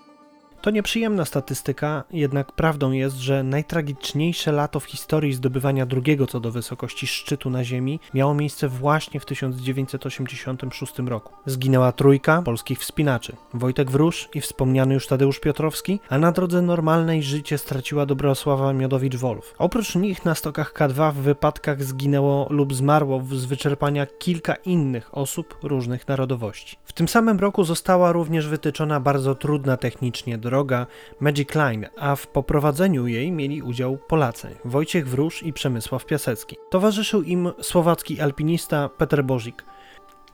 To 0.62 0.70
nieprzyjemna 0.70 1.26
statystyka, 1.26 2.04
jednak 2.12 2.52
prawdą 2.52 2.92
jest, 2.92 3.16
że 3.16 3.44
najtragiczniejsze 3.44 4.52
lato 4.52 4.80
w 4.80 4.86
historii 4.86 5.34
zdobywania 5.34 5.86
drugiego 5.86 6.28
co 6.28 6.40
do 6.40 6.52
wysokości 6.52 7.08
szczytu 7.08 7.50
na 7.50 7.64
Ziemi 7.64 8.00
miało 8.14 8.34
miejsce 8.34 8.68
właśnie 8.68 9.20
w 9.20 9.26
1986 9.26 11.00
roku. 11.00 11.34
Zginęła 11.46 11.92
trójka 11.92 12.42
polskich 12.42 12.80
wspinaczy: 12.80 13.36
Wojtek 13.54 13.92
Wróż 13.92 14.30
i 14.34 14.42
wspomniany 14.42 14.94
już 14.94 15.08
Tadeusz 15.08 15.40
Piotrowski, 15.40 16.00
a 16.10 16.18
na 16.18 16.32
drodze 16.32 16.62
normalnej 16.62 17.24
życie 17.24 17.58
straciła 17.58 18.06
Dobrosława 18.06 18.74
Miodowicz-Wolf. 18.74 19.56
Oprócz 19.58 19.96
nich 19.96 20.26
na 20.26 20.36
stokach 20.36 20.74
K2 20.74 21.14
w 21.14 21.18
wypadkach 21.18 21.84
zginęło 21.84 22.48
lub 22.50 22.74
zmarło 22.74 23.24
z 23.32 23.46
wyczerpania 23.46 24.06
kilka 24.06 24.56
innych 24.56 25.18
osób 25.18 25.58
różnych 25.64 26.08
narodowości. 26.08 26.78
W 26.84 26.94
tym 26.94 27.08
samym 27.08 27.40
roku 27.40 27.64
została 27.64 28.12
również 28.12 28.48
wytyczona 28.48 29.00
bardzo 29.00 29.36
trudna 29.36 29.78
technicznie 29.78 30.38
droga 30.50 30.88
Magic 31.20 31.56
Line, 31.56 31.90
a 31.98 32.16
w 32.16 32.28
poprowadzeniu 32.28 33.08
jej 33.08 33.32
mieli 33.32 33.62
udział 33.62 33.98
Polacy 33.98 34.56
Wojciech 34.66 35.08
Wróż 35.08 35.44
i 35.44 35.54
Przemysław 35.54 36.06
Piasecki. 36.06 36.58
Towarzyszył 36.70 37.24
im 37.24 37.52
słowacki 37.62 38.22
alpinista 38.22 38.90
Peter 38.90 39.24
Bozik. 39.24 39.66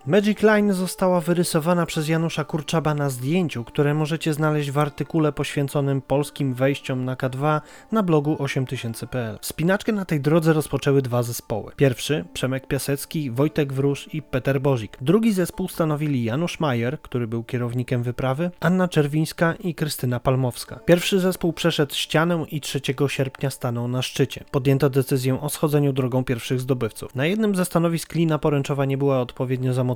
Magic 0.08 0.41
Line 0.44 0.74
została 0.74 1.22
wyrysowana 1.22 1.86
przez 1.86 2.08
Janusza 2.08 2.44
Kurczaba 2.44 2.94
na 2.94 3.10
zdjęciu, 3.10 3.63
które 3.63 3.94
możecie 3.94 4.34
znaleźć 4.34 4.72
w 4.72 4.78
artykule 4.78 5.32
poświęconym 5.32 6.02
polskim 6.02 6.54
wejściom 6.54 7.06
na 7.06 7.15
K2 7.15 7.62
na 7.91 8.04
blogu 8.04 8.36
8000.pl. 8.36 9.38
Wspinaczkę 9.41 9.91
na 9.91 10.06
tej 10.06 10.22
drodze 10.22 10.54
rozpoczęły 10.54 11.02
dwa 11.02 11.24
zespoły. 11.24 11.72
Pierwszy, 11.76 12.26
Przemek 12.34 12.68
Piasecki, 12.68 13.32
Wojtek 13.32 13.74
Wróż 13.74 14.13
i 14.13 14.22
Peter 14.22 14.62
Bozik. 14.62 14.98
Drugi 15.02 15.34
zespół 15.34 15.68
stanowili 15.68 16.24
Janusz 16.24 16.60
Majer, 16.60 17.02
który 17.02 17.28
był 17.28 17.44
kierownikiem 17.44 18.04
wyprawy, 18.04 18.52
Anna 18.60 18.88
Czerwińska 18.88 19.54
i 19.54 19.76
Krystyna 19.76 20.20
Palmowska. 20.20 20.80
Pierwszy 20.86 21.20
zespół 21.20 21.54
przeszedł 21.54 21.96
ścianę 21.96 22.46
i 22.52 22.62
3 22.62 22.82
sierpnia 23.08 23.50
stanął 23.50 23.88
na 23.88 24.02
szczycie. 24.02 24.44
Podjęto 24.52 24.89
decyzję 24.89 25.41
o 25.41 25.50
schodzeniu 25.50 25.94
drogą 25.94 26.24
pierwszych 26.24 26.60
zdobywców. 26.60 27.15
Na 27.15 27.26
jednym 27.26 27.56
ze 27.56 27.65
stanowisk 27.65 28.15
lina 28.15 28.39
poręczowa 28.39 28.86
nie 28.86 28.98
była 28.98 29.22
odpowiednio 29.22 29.74
zamocowana. 29.74 29.94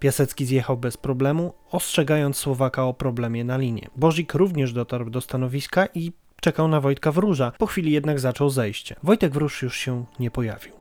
Piasecki 0.00 0.46
zjechał 0.46 0.76
bez 0.76 0.96
problemu, 0.96 1.52
ostrzegając 1.70 2.36
Słowaka 2.36 2.84
o 2.84 2.94
problemie 2.94 3.44
na 3.44 3.56
linie. 3.56 3.90
Bozik 3.96 4.34
również 4.34 4.72
dotarł 4.72 5.10
do 5.10 5.20
stanowiska 5.20 5.86
i 5.94 6.12
czekał 6.40 6.68
na 6.68 6.80
Wojtka 6.80 7.12
Wróża. 7.12 7.52
Po 7.58 7.66
chwili 7.66 7.92
jednak 7.92 8.20
zaczął 8.20 8.50
zejście. 8.50 8.96
Wojtek 9.02 9.32
Wróż 9.32 9.62
już 9.62 9.76
się 9.76 10.04
nie 10.20 10.30
pojawił. 10.30 10.72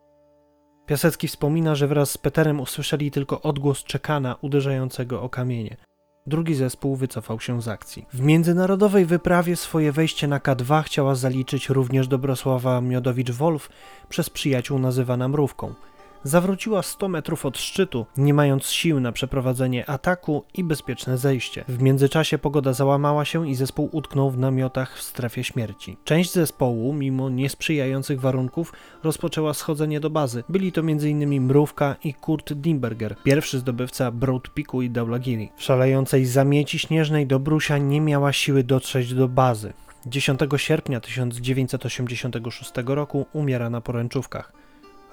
Piasecki 0.85 1.27
wspomina, 1.27 1.75
że 1.75 1.87
wraz 1.87 2.11
z 2.11 2.17
Peterem 2.17 2.59
usłyszeli 2.59 3.11
tylko 3.11 3.41
odgłos 3.41 3.83
czekana 3.83 4.35
uderzającego 4.41 5.21
o 5.21 5.29
kamienie. 5.29 5.77
Drugi 6.27 6.55
zespół 6.55 6.95
wycofał 6.95 7.39
się 7.39 7.61
z 7.61 7.67
akcji. 7.67 8.05
W 8.13 8.21
międzynarodowej 8.21 9.05
wyprawie 9.05 9.55
swoje 9.55 9.91
wejście 9.91 10.27
na 10.27 10.39
K2 10.39 10.83
chciała 10.83 11.15
zaliczyć 11.15 11.69
również 11.69 12.07
Dobrosława 12.07 12.81
Miodowicz-Wolf, 12.81 13.69
przez 14.09 14.29
przyjaciół 14.29 14.79
nazywana 14.79 15.27
Mrówką 15.27 15.73
zawróciła 16.23 16.81
100 16.81 17.07
metrów 17.07 17.45
od 17.45 17.57
szczytu, 17.57 18.05
nie 18.17 18.33
mając 18.33 18.65
sił 18.65 18.99
na 18.99 19.11
przeprowadzenie 19.11 19.89
ataku 19.89 20.43
i 20.53 20.63
bezpieczne 20.63 21.17
zejście. 21.17 21.65
W 21.67 21.81
międzyczasie 21.81 22.37
pogoda 22.37 22.73
załamała 22.73 23.25
się 23.25 23.47
i 23.47 23.55
zespół 23.55 23.89
utknął 23.91 24.31
w 24.31 24.37
namiotach 24.37 24.97
w 24.97 25.01
strefie 25.01 25.43
śmierci. 25.43 25.97
Część 26.03 26.33
zespołu, 26.33 26.93
mimo 26.93 27.29
niesprzyjających 27.29 28.21
warunków, 28.21 28.73
rozpoczęła 29.03 29.53
schodzenie 29.53 29.99
do 29.99 30.09
bazy. 30.09 30.43
Byli 30.49 30.71
to 30.71 30.81
m.in. 30.81 31.41
Mrówka 31.41 31.95
i 32.03 32.13
Kurt 32.13 32.53
Dimberger, 32.53 33.15
pierwszy 33.23 33.59
zdobywca 33.59 34.11
Broad 34.11 34.49
Peaku 34.49 34.81
i 34.81 34.89
Daulagiri. 34.89 35.49
W 35.55 35.63
szalejącej 35.63 36.25
zamieci 36.25 36.79
śnieżnej 36.79 37.27
Dobrusia 37.27 37.77
nie 37.77 38.01
miała 38.01 38.33
siły 38.33 38.63
dotrzeć 38.63 39.13
do 39.13 39.27
bazy. 39.27 39.73
10 40.05 40.39
sierpnia 40.57 40.99
1986 40.99 42.71
roku 42.85 43.25
umiera 43.33 43.69
na 43.69 43.81
poręczówkach. 43.81 44.58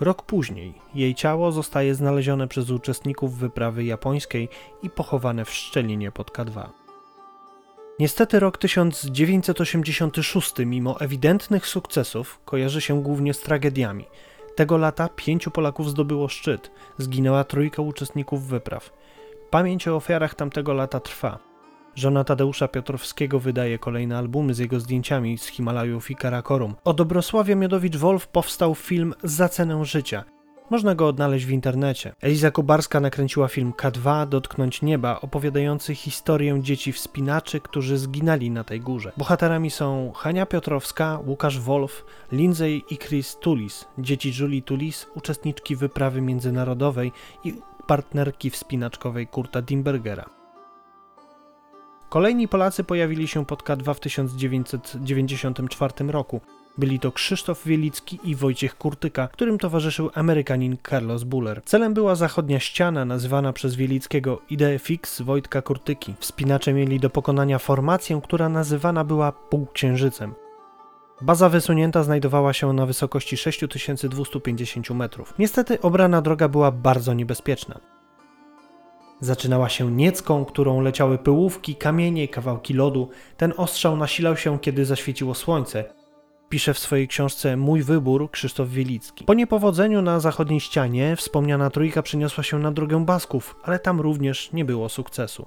Rok 0.00 0.22
później 0.22 0.74
jej 0.94 1.14
ciało 1.14 1.52
zostaje 1.52 1.94
znalezione 1.94 2.48
przez 2.48 2.70
uczestników 2.70 3.38
wyprawy 3.38 3.84
japońskiej 3.84 4.48
i 4.82 4.90
pochowane 4.90 5.44
w 5.44 5.50
szczelinie 5.50 6.12
pod 6.12 6.30
K2. 6.32 6.68
Niestety 7.98 8.40
rok 8.40 8.58
1986, 8.58 10.52
mimo 10.66 11.00
ewidentnych 11.00 11.66
sukcesów, 11.66 12.40
kojarzy 12.44 12.80
się 12.80 13.02
głównie 13.02 13.34
z 13.34 13.40
tragediami. 13.40 14.04
Tego 14.56 14.76
lata 14.76 15.08
pięciu 15.08 15.50
Polaków 15.50 15.90
zdobyło 15.90 16.28
szczyt, 16.28 16.70
zginęła 16.98 17.44
trójka 17.44 17.82
uczestników 17.82 18.46
wypraw. 18.46 18.92
Pamięć 19.50 19.88
o 19.88 19.96
ofiarach 19.96 20.34
tamtego 20.34 20.74
lata 20.74 21.00
trwa. 21.00 21.38
Żona 21.96 22.24
Tadeusza 22.24 22.68
Piotrowskiego 22.68 23.40
wydaje 23.40 23.78
kolejne 23.78 24.18
albumy 24.18 24.54
z 24.54 24.58
jego 24.58 24.80
zdjęciami 24.80 25.38
z 25.38 25.46
Himalajów 25.46 26.10
i 26.10 26.16
Karakorum. 26.16 26.74
O 26.84 26.94
Dobrosławie 26.94 27.56
Miodowicz-Wolf 27.56 28.26
powstał 28.26 28.74
film 28.74 29.14
Za 29.22 29.48
cenę 29.48 29.84
życia. 29.84 30.24
Można 30.70 30.94
go 30.94 31.08
odnaleźć 31.08 31.46
w 31.46 31.50
internecie. 31.50 32.14
Eliza 32.20 32.50
Kubarska 32.50 33.00
nakręciła 33.00 33.48
film 33.48 33.72
K2 33.72 34.28
Dotknąć 34.28 34.82
Nieba, 34.82 35.20
opowiadający 35.20 35.94
historię 35.94 36.58
dzieci 36.62 36.92
wspinaczy, 36.92 37.60
którzy 37.60 37.98
zginęli 37.98 38.50
na 38.50 38.64
tej 38.64 38.80
górze. 38.80 39.12
Bohaterami 39.16 39.70
są 39.70 40.12
Hania 40.16 40.46
Piotrowska, 40.46 41.18
Łukasz 41.26 41.60
Wolf, 41.60 42.04
Lindsay 42.32 42.82
i 42.90 42.98
Chris 42.98 43.36
Tulis, 43.36 43.84
dzieci 43.98 44.32
Julie 44.40 44.62
Tulis, 44.62 45.06
uczestniczki 45.14 45.76
wyprawy 45.76 46.20
międzynarodowej 46.20 47.12
i 47.44 47.54
partnerki 47.86 48.50
wspinaczkowej 48.50 49.26
Kurta 49.26 49.62
Dimbergera. 49.62 50.35
Kolejni 52.08 52.48
Polacy 52.48 52.84
pojawili 52.84 53.28
się 53.28 53.46
pod 53.46 53.62
K2 53.62 53.94
w 53.94 54.00
1994 54.00 55.92
roku. 56.12 56.40
Byli 56.78 57.00
to 57.00 57.12
Krzysztof 57.12 57.64
Wielicki 57.64 58.18
i 58.24 58.34
Wojciech 58.34 58.78
Kurtyka, 58.78 59.28
którym 59.28 59.58
towarzyszył 59.58 60.10
Amerykanin 60.14 60.76
Carlos 60.90 61.24
Buller. 61.24 61.62
Celem 61.64 61.94
była 61.94 62.14
zachodnia 62.14 62.60
ściana, 62.60 63.04
nazywana 63.04 63.52
przez 63.52 63.74
Wielickiego 63.74 64.42
Idee 64.50 64.78
Fix 64.78 65.22
Wojtka 65.22 65.62
Kurtyki. 65.62 66.14
Wspinacze 66.18 66.72
mieli 66.72 67.00
do 67.00 67.10
pokonania 67.10 67.58
formację, 67.58 68.20
która 68.24 68.48
nazywana 68.48 69.04
była 69.04 69.32
półksiężycem. 69.32 70.34
Baza 71.20 71.48
wysunięta 71.48 72.02
znajdowała 72.02 72.52
się 72.52 72.72
na 72.72 72.86
wysokości 72.86 73.36
6250 73.36 74.90
metrów. 74.90 75.34
Niestety 75.38 75.80
obrana 75.80 76.22
droga 76.22 76.48
była 76.48 76.70
bardzo 76.70 77.14
niebezpieczna. 77.14 77.80
Zaczynała 79.20 79.68
się 79.68 79.92
niecką, 79.92 80.44
którą 80.44 80.80
leciały 80.80 81.18
pyłówki, 81.18 81.74
kamienie, 81.74 82.28
kawałki 82.28 82.74
lodu. 82.74 83.08
Ten 83.36 83.52
ostrzał 83.56 83.96
nasilał 83.96 84.36
się, 84.36 84.58
kiedy 84.58 84.84
zaświeciło 84.84 85.34
słońce. 85.34 85.84
Pisze 86.48 86.74
w 86.74 86.78
swojej 86.78 87.08
książce 87.08 87.56
Mój 87.56 87.82
wybór 87.82 88.30
Krzysztof 88.30 88.68
Wielicki. 88.68 89.24
Po 89.24 89.34
niepowodzeniu 89.34 90.02
na 90.02 90.20
zachodniej 90.20 90.60
ścianie 90.60 91.16
wspomniana 91.16 91.70
trójka 91.70 92.02
przeniosła 92.02 92.44
się 92.44 92.58
na 92.58 92.72
drogę 92.72 93.04
Basków, 93.04 93.56
ale 93.62 93.78
tam 93.78 94.00
również 94.00 94.52
nie 94.52 94.64
było 94.64 94.88
sukcesu. 94.88 95.46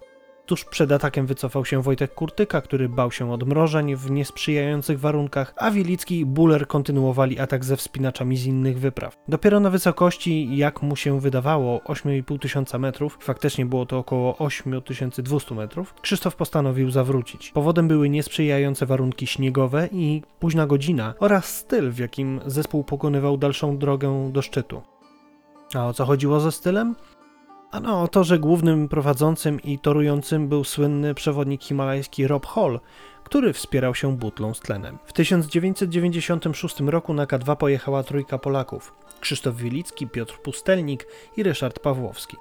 Tuż 0.50 0.66
przed 0.66 0.92
atakiem 0.92 1.26
wycofał 1.26 1.66
się 1.66 1.82
Wojtek 1.82 2.14
Kurtyka, 2.14 2.62
który 2.62 2.90
bał 2.90 3.12
się 3.12 3.32
odmrożeń 3.32 3.96
w 3.96 4.12
niesprzyjających 4.12 5.00
warunkach, 5.00 5.54
a 5.58 5.72
Wielicki 5.72 6.20
i 6.20 6.26
Buller 6.26 6.68
kontynuowali 6.68 7.40
atak 7.40 7.66
ze 7.66 7.78
wspinaczami 7.78 8.38
z 8.38 8.46
innych 8.46 8.80
wypraw. 8.80 9.18
Dopiero 9.28 9.60
na 9.60 9.70
wysokości, 9.70 10.58
jak 10.58 10.82
mu 10.82 10.96
się 10.96 11.20
wydawało, 11.20 11.78
8,5 11.80 12.40
tysiąca 12.40 12.80
metrów, 12.80 13.18
faktycznie 13.22 13.66
było 13.66 13.86
to 13.86 13.98
około 13.98 14.38
8200 14.38 15.56
metrów, 15.56 15.94
Krzysztof 16.02 16.36
postanowił 16.36 16.92
zawrócić. 16.92 17.52
Powodem 17.52 17.88
były 17.88 18.10
niesprzyjające 18.10 18.86
warunki 18.86 19.28
śniegowe 19.28 19.90
i 19.92 20.22
późna 20.40 20.68
godzina 20.68 21.14
oraz 21.20 21.58
styl, 21.58 21.92
w 21.92 22.00
jakim 22.00 22.40
zespół 22.46 22.84
pokonywał 22.84 23.38
dalszą 23.38 23.78
drogę 23.78 24.30
do 24.34 24.42
szczytu. 24.42 24.82
A 25.76 25.88
o 25.88 25.94
co 25.94 26.06
chodziło 26.06 26.40
ze 26.40 26.52
stylem? 26.52 26.96
Ano 27.72 28.02
o 28.02 28.08
to, 28.08 28.24
że 28.24 28.40
głównym 28.40 28.88
prowadzącym 28.88 29.62
i 29.62 29.80
torującym 29.80 30.48
był 30.48 30.64
słynny 30.64 31.14
przewodnik 31.14 31.64
himalajski 31.64 32.28
Rob 32.28 32.46
Hall, 32.46 32.80
który 33.24 33.54
wspierał 33.54 33.96
się 33.96 34.18
butlą 34.18 34.54
z 34.54 34.60
tlenem. 34.60 34.98
W 35.06 35.14
1996 35.14 36.80
roku 36.80 37.14
na 37.14 37.26
K2 37.26 37.56
pojechała 37.56 38.04
trójka 38.04 38.38
Polaków: 38.38 38.94
Krzysztof 39.20 39.56
Wielicki, 39.56 40.08
Piotr 40.08 40.40
Pustelnik 40.42 41.08
i 41.38 41.44
Ryszard 41.44 41.80
Pawłowski. 41.80 42.38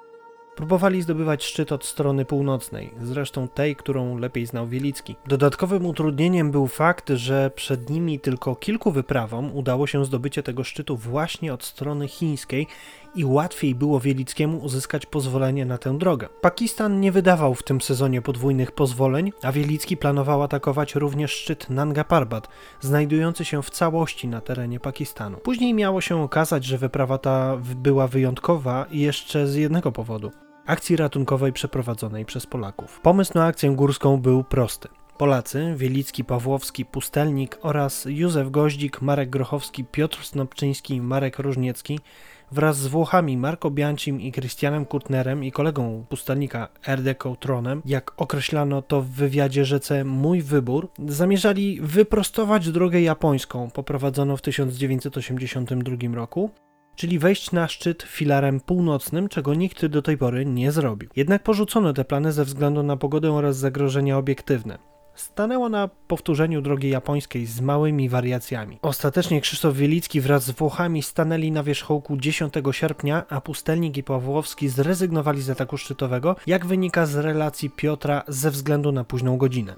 Próbowali 0.59 1.01
zdobywać 1.01 1.43
szczyt 1.43 1.71
od 1.71 1.85
strony 1.85 2.25
północnej, 2.25 2.93
zresztą 3.01 3.47
tej, 3.47 3.75
którą 3.75 4.17
lepiej 4.17 4.45
znał 4.45 4.67
Wielicki. 4.67 5.15
Dodatkowym 5.27 5.85
utrudnieniem 5.85 6.51
był 6.51 6.67
fakt, 6.67 7.09
że 7.09 7.51
przed 7.55 7.89
nimi 7.89 8.19
tylko 8.19 8.55
kilku 8.55 8.91
wyprawom 8.91 9.55
udało 9.55 9.87
się 9.87 10.05
zdobycie 10.05 10.43
tego 10.43 10.63
szczytu 10.63 10.97
właśnie 10.97 11.53
od 11.53 11.63
strony 11.63 12.07
chińskiej 12.07 12.67
i 13.15 13.25
łatwiej 13.25 13.75
było 13.75 13.99
Wielickiemu 13.99 14.57
uzyskać 14.57 15.05
pozwolenie 15.05 15.65
na 15.65 15.77
tę 15.77 15.97
drogę. 15.97 16.29
Pakistan 16.41 16.99
nie 16.99 17.11
wydawał 17.11 17.55
w 17.55 17.63
tym 17.63 17.81
sezonie 17.81 18.21
podwójnych 18.21 18.71
pozwoleń, 18.71 19.31
a 19.43 19.51
Wielicki 19.51 19.97
planował 19.97 20.43
atakować 20.43 20.95
również 20.95 21.31
szczyt 21.31 21.69
Nanga 21.69 22.03
Parbat, 22.03 22.47
znajdujący 22.81 23.45
się 23.45 23.63
w 23.63 23.69
całości 23.69 24.27
na 24.27 24.41
terenie 24.41 24.79
Pakistanu. 24.79 25.37
Później 25.37 25.73
miało 25.73 26.01
się 26.01 26.21
okazać, 26.21 26.65
że 26.65 26.77
wyprawa 26.77 27.17
ta 27.17 27.57
była 27.75 28.07
wyjątkowa 28.07 28.85
jeszcze 28.91 29.47
z 29.47 29.55
jednego 29.55 29.91
powodu 29.91 30.31
akcji 30.69 30.95
ratunkowej 30.95 31.53
przeprowadzonej 31.53 32.25
przez 32.25 32.45
Polaków. 32.45 32.99
Pomysł 32.99 33.31
na 33.35 33.45
akcję 33.45 33.71
górską 33.71 34.17
był 34.17 34.43
prosty. 34.43 34.89
Polacy, 35.17 35.73
Wielicki, 35.77 36.23
Pawłowski, 36.23 36.85
Pustelnik 36.85 37.57
oraz 37.61 38.05
Józef 38.09 38.51
Goździk, 38.51 39.01
Marek 39.01 39.29
Grochowski, 39.29 39.85
Piotr 39.85 40.25
Snopczyński, 40.25 41.01
Marek 41.01 41.39
Różniecki 41.39 41.99
wraz 42.51 42.77
z 42.77 42.87
Włochami 42.87 43.37
Marco 43.37 43.71
Biancim 43.71 44.21
i 44.21 44.31
Christianem 44.31 44.85
Kurtnerem 44.85 45.43
i 45.43 45.51
kolegą 45.51 46.05
pustelnika 46.09 46.67
Erde 46.87 47.15
Tronem, 47.39 47.81
jak 47.85 48.11
określano 48.17 48.81
to 48.81 49.01
w 49.01 49.07
wywiadzie 49.07 49.65
rzece 49.65 50.03
Mój 50.03 50.41
Wybór, 50.41 50.89
zamierzali 51.07 51.79
wyprostować 51.81 52.71
drogę 52.71 53.01
japońską 53.01 53.69
poprowadzoną 53.71 54.37
w 54.37 54.41
1982 54.41 56.15
roku 56.15 56.49
czyli 56.99 57.19
wejść 57.19 57.51
na 57.51 57.67
szczyt 57.67 58.03
filarem 58.03 58.59
północnym, 58.59 59.29
czego 59.29 59.53
nikt 59.53 59.85
do 59.85 60.01
tej 60.01 60.17
pory 60.17 60.45
nie 60.45 60.71
zrobił. 60.71 61.09
Jednak 61.15 61.43
porzucono 61.43 61.93
te 61.93 62.05
plany 62.05 62.31
ze 62.31 62.45
względu 62.45 62.83
na 62.83 62.97
pogodę 62.97 63.31
oraz 63.31 63.57
zagrożenia 63.57 64.17
obiektywne. 64.17 64.77
Stanęło 65.19 65.69
na 65.69 65.89
powtórzeniu 66.07 66.61
drogi 66.61 66.89
japońskiej 66.89 67.45
z 67.45 67.61
małymi 67.61 68.09
wariacjami. 68.09 68.79
Ostatecznie 68.81 69.41
Krzysztof 69.41 69.75
Wielicki 69.75 70.21
wraz 70.21 70.43
z 70.43 70.51
Włochami 70.51 71.03
stanęli 71.03 71.51
na 71.51 71.63
wierzchołku 71.63 72.17
10 72.17 72.53
sierpnia, 72.71 73.25
a 73.29 73.41
Pustelnik 73.41 73.97
i 73.97 74.03
Pawłowski 74.03 74.69
zrezygnowali 74.69 75.41
z 75.41 75.49
ataku 75.49 75.77
szczytowego, 75.77 76.35
jak 76.47 76.65
wynika 76.65 77.05
z 77.05 77.15
relacji 77.15 77.69
Piotra 77.69 78.23
ze 78.27 78.51
względu 78.51 78.91
na 78.91 79.03
późną 79.03 79.37
godzinę. 79.37 79.75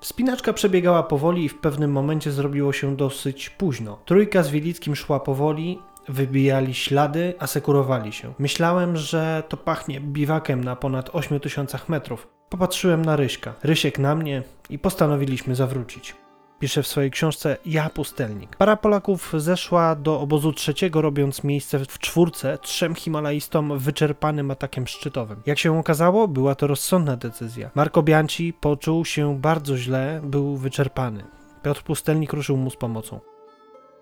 Wspinaczka 0.00 0.52
przebiegała 0.52 1.02
powoli 1.02 1.44
i 1.44 1.48
w 1.48 1.58
pewnym 1.58 1.92
momencie 1.92 2.32
zrobiło 2.32 2.72
się 2.72 2.96
dosyć 2.96 3.50
późno. 3.50 3.98
Trójka 4.04 4.42
z 4.42 4.50
Wielickim 4.50 4.96
szła 4.96 5.20
powoli, 5.20 5.78
wybijali 6.08 6.74
ślady, 6.74 7.34
asekurowali 7.38 8.12
się. 8.12 8.34
Myślałem, 8.38 8.96
że 8.96 9.42
to 9.48 9.56
pachnie 9.56 10.00
biwakiem 10.00 10.64
na 10.64 10.76
ponad 10.76 11.10
8000 11.12 11.78
metrów. 11.88 12.28
Popatrzyłem 12.48 13.04
na 13.04 13.16
Ryśka, 13.16 13.54
Rysiek 13.62 13.98
na 13.98 14.14
mnie 14.14 14.42
i 14.70 14.78
postanowiliśmy 14.78 15.54
zawrócić. 15.54 16.14
Pisze 16.58 16.82
w 16.82 16.86
swojej 16.86 17.10
książce 17.10 17.56
Ja 17.66 17.90
Pustelnik. 17.90 18.56
Para 18.56 18.76
Polaków 18.76 19.32
zeszła 19.36 19.94
do 19.94 20.20
obozu 20.20 20.52
trzeciego, 20.52 21.02
robiąc 21.02 21.44
miejsce 21.44 21.78
w 21.78 21.98
czwórce 21.98 22.58
trzem 22.58 22.94
Himalajstom 22.94 23.78
wyczerpanym 23.78 24.50
atakiem 24.50 24.86
szczytowym. 24.86 25.42
Jak 25.46 25.58
się 25.58 25.78
okazało, 25.78 26.28
była 26.28 26.54
to 26.54 26.66
rozsądna 26.66 27.16
decyzja. 27.16 27.70
Marco 27.74 28.02
Bianchi 28.02 28.52
poczuł 28.52 29.04
się 29.04 29.38
bardzo 29.40 29.76
źle, 29.76 30.20
był 30.24 30.56
wyczerpany. 30.56 31.24
Piotr 31.62 31.82
Pustelnik 31.82 32.32
ruszył 32.32 32.56
mu 32.56 32.70
z 32.70 32.76
pomocą. 32.76 33.20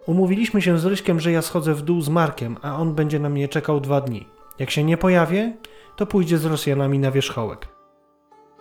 Umówiliśmy 0.07 0.63
się 0.63 0.79
z 0.79 0.85
Ryśkiem, 0.85 1.21
że 1.21 1.33
ja 1.33 1.43
schodzę 1.43 1.75
w 1.75 1.83
dół 1.83 2.01
z 2.01 2.09
Markiem, 2.09 2.57
a 2.63 2.77
on 2.77 2.95
będzie 2.95 3.19
na 3.19 3.29
mnie 3.29 3.49
czekał 3.49 3.81
dwa 3.81 4.01
dni. 4.01 4.27
Jak 4.59 4.71
się 4.71 4.85
nie 4.85 4.97
pojawię, 4.97 5.57
to 5.97 6.07
pójdzie 6.07 6.39
z 6.39 6.45
Rosjanami 6.45 6.99
na 6.99 7.11
wierzchołek 7.11 7.74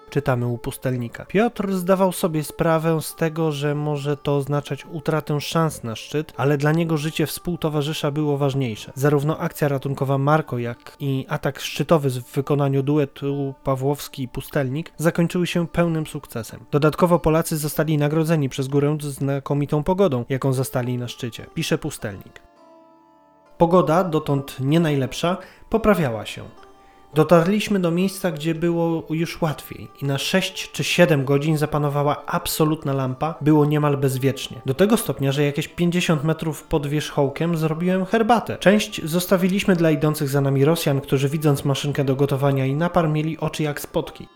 czytamy 0.09 0.47
u 0.47 0.57
pustelnika. 0.57 1.25
Piotr 1.25 1.73
zdawał 1.73 2.11
sobie 2.11 2.43
sprawę 2.43 3.01
z 3.01 3.15
tego, 3.15 3.51
że 3.51 3.75
może 3.75 4.17
to 4.17 4.35
oznaczać 4.37 4.85
utratę 4.91 5.41
szans 5.41 5.83
na 5.83 5.95
szczyt, 5.95 6.33
ale 6.37 6.57
dla 6.57 6.71
niego 6.71 6.97
życie 6.97 7.25
współtowarzysza 7.25 8.11
było 8.11 8.37
ważniejsze. 8.37 8.91
Zarówno 8.95 9.37
akcja 9.37 9.67
ratunkowa 9.67 10.17
Marko, 10.17 10.57
jak 10.57 10.95
i 10.99 11.25
atak 11.29 11.59
szczytowy 11.59 12.09
w 12.09 12.33
wykonaniu 12.33 12.83
duetu 12.83 13.53
Pawłowski 13.63 14.23
i 14.23 14.27
Pustelnik 14.27 14.93
zakończyły 14.97 15.47
się 15.47 15.67
pełnym 15.67 16.07
sukcesem. 16.07 16.65
Dodatkowo 16.71 17.19
Polacy 17.19 17.57
zostali 17.57 17.97
nagrodzeni 17.97 18.49
przez 18.49 18.67
górę 18.67 18.97
znakomitą 18.99 19.83
pogodą, 19.83 20.25
jaką 20.29 20.53
zastali 20.53 20.97
na 20.97 21.07
szczycie, 21.07 21.45
pisze 21.53 21.77
Pustelnik. 21.77 22.41
Pogoda, 23.57 24.03
dotąd 24.03 24.59
nie 24.59 24.79
najlepsza, 24.79 25.37
poprawiała 25.69 26.25
się. 26.25 26.43
Dotarliśmy 27.15 27.79
do 27.79 27.91
miejsca, 27.91 28.31
gdzie 28.31 28.55
było 28.55 29.03
już 29.09 29.41
łatwiej 29.41 29.87
i 30.01 30.05
na 30.05 30.17
6 30.17 30.71
czy 30.71 30.83
7 30.83 31.25
godzin 31.25 31.57
zapanowała 31.57 32.25
absolutna 32.25 32.93
lampa, 32.93 33.35
było 33.41 33.65
niemal 33.65 33.97
bezwiecznie. 33.97 34.61
Do 34.65 34.73
tego 34.73 34.97
stopnia, 34.97 35.31
że 35.31 35.43
jakieś 35.43 35.67
50 35.67 36.23
metrów 36.23 36.63
pod 36.63 36.87
wierzchołkiem 36.87 37.57
zrobiłem 37.57 38.05
herbatę. 38.05 38.57
Część 38.57 39.05
zostawiliśmy 39.05 39.75
dla 39.75 39.91
idących 39.91 40.29
za 40.29 40.41
nami 40.41 40.65
Rosjan, 40.65 41.01
którzy 41.01 41.29
widząc 41.29 41.65
maszynkę 41.65 42.05
do 42.05 42.15
gotowania 42.15 42.65
i 42.65 42.75
napar 42.75 43.09
mieli 43.09 43.37
oczy 43.37 43.63
jak 43.63 43.81
spotki. 43.81 44.27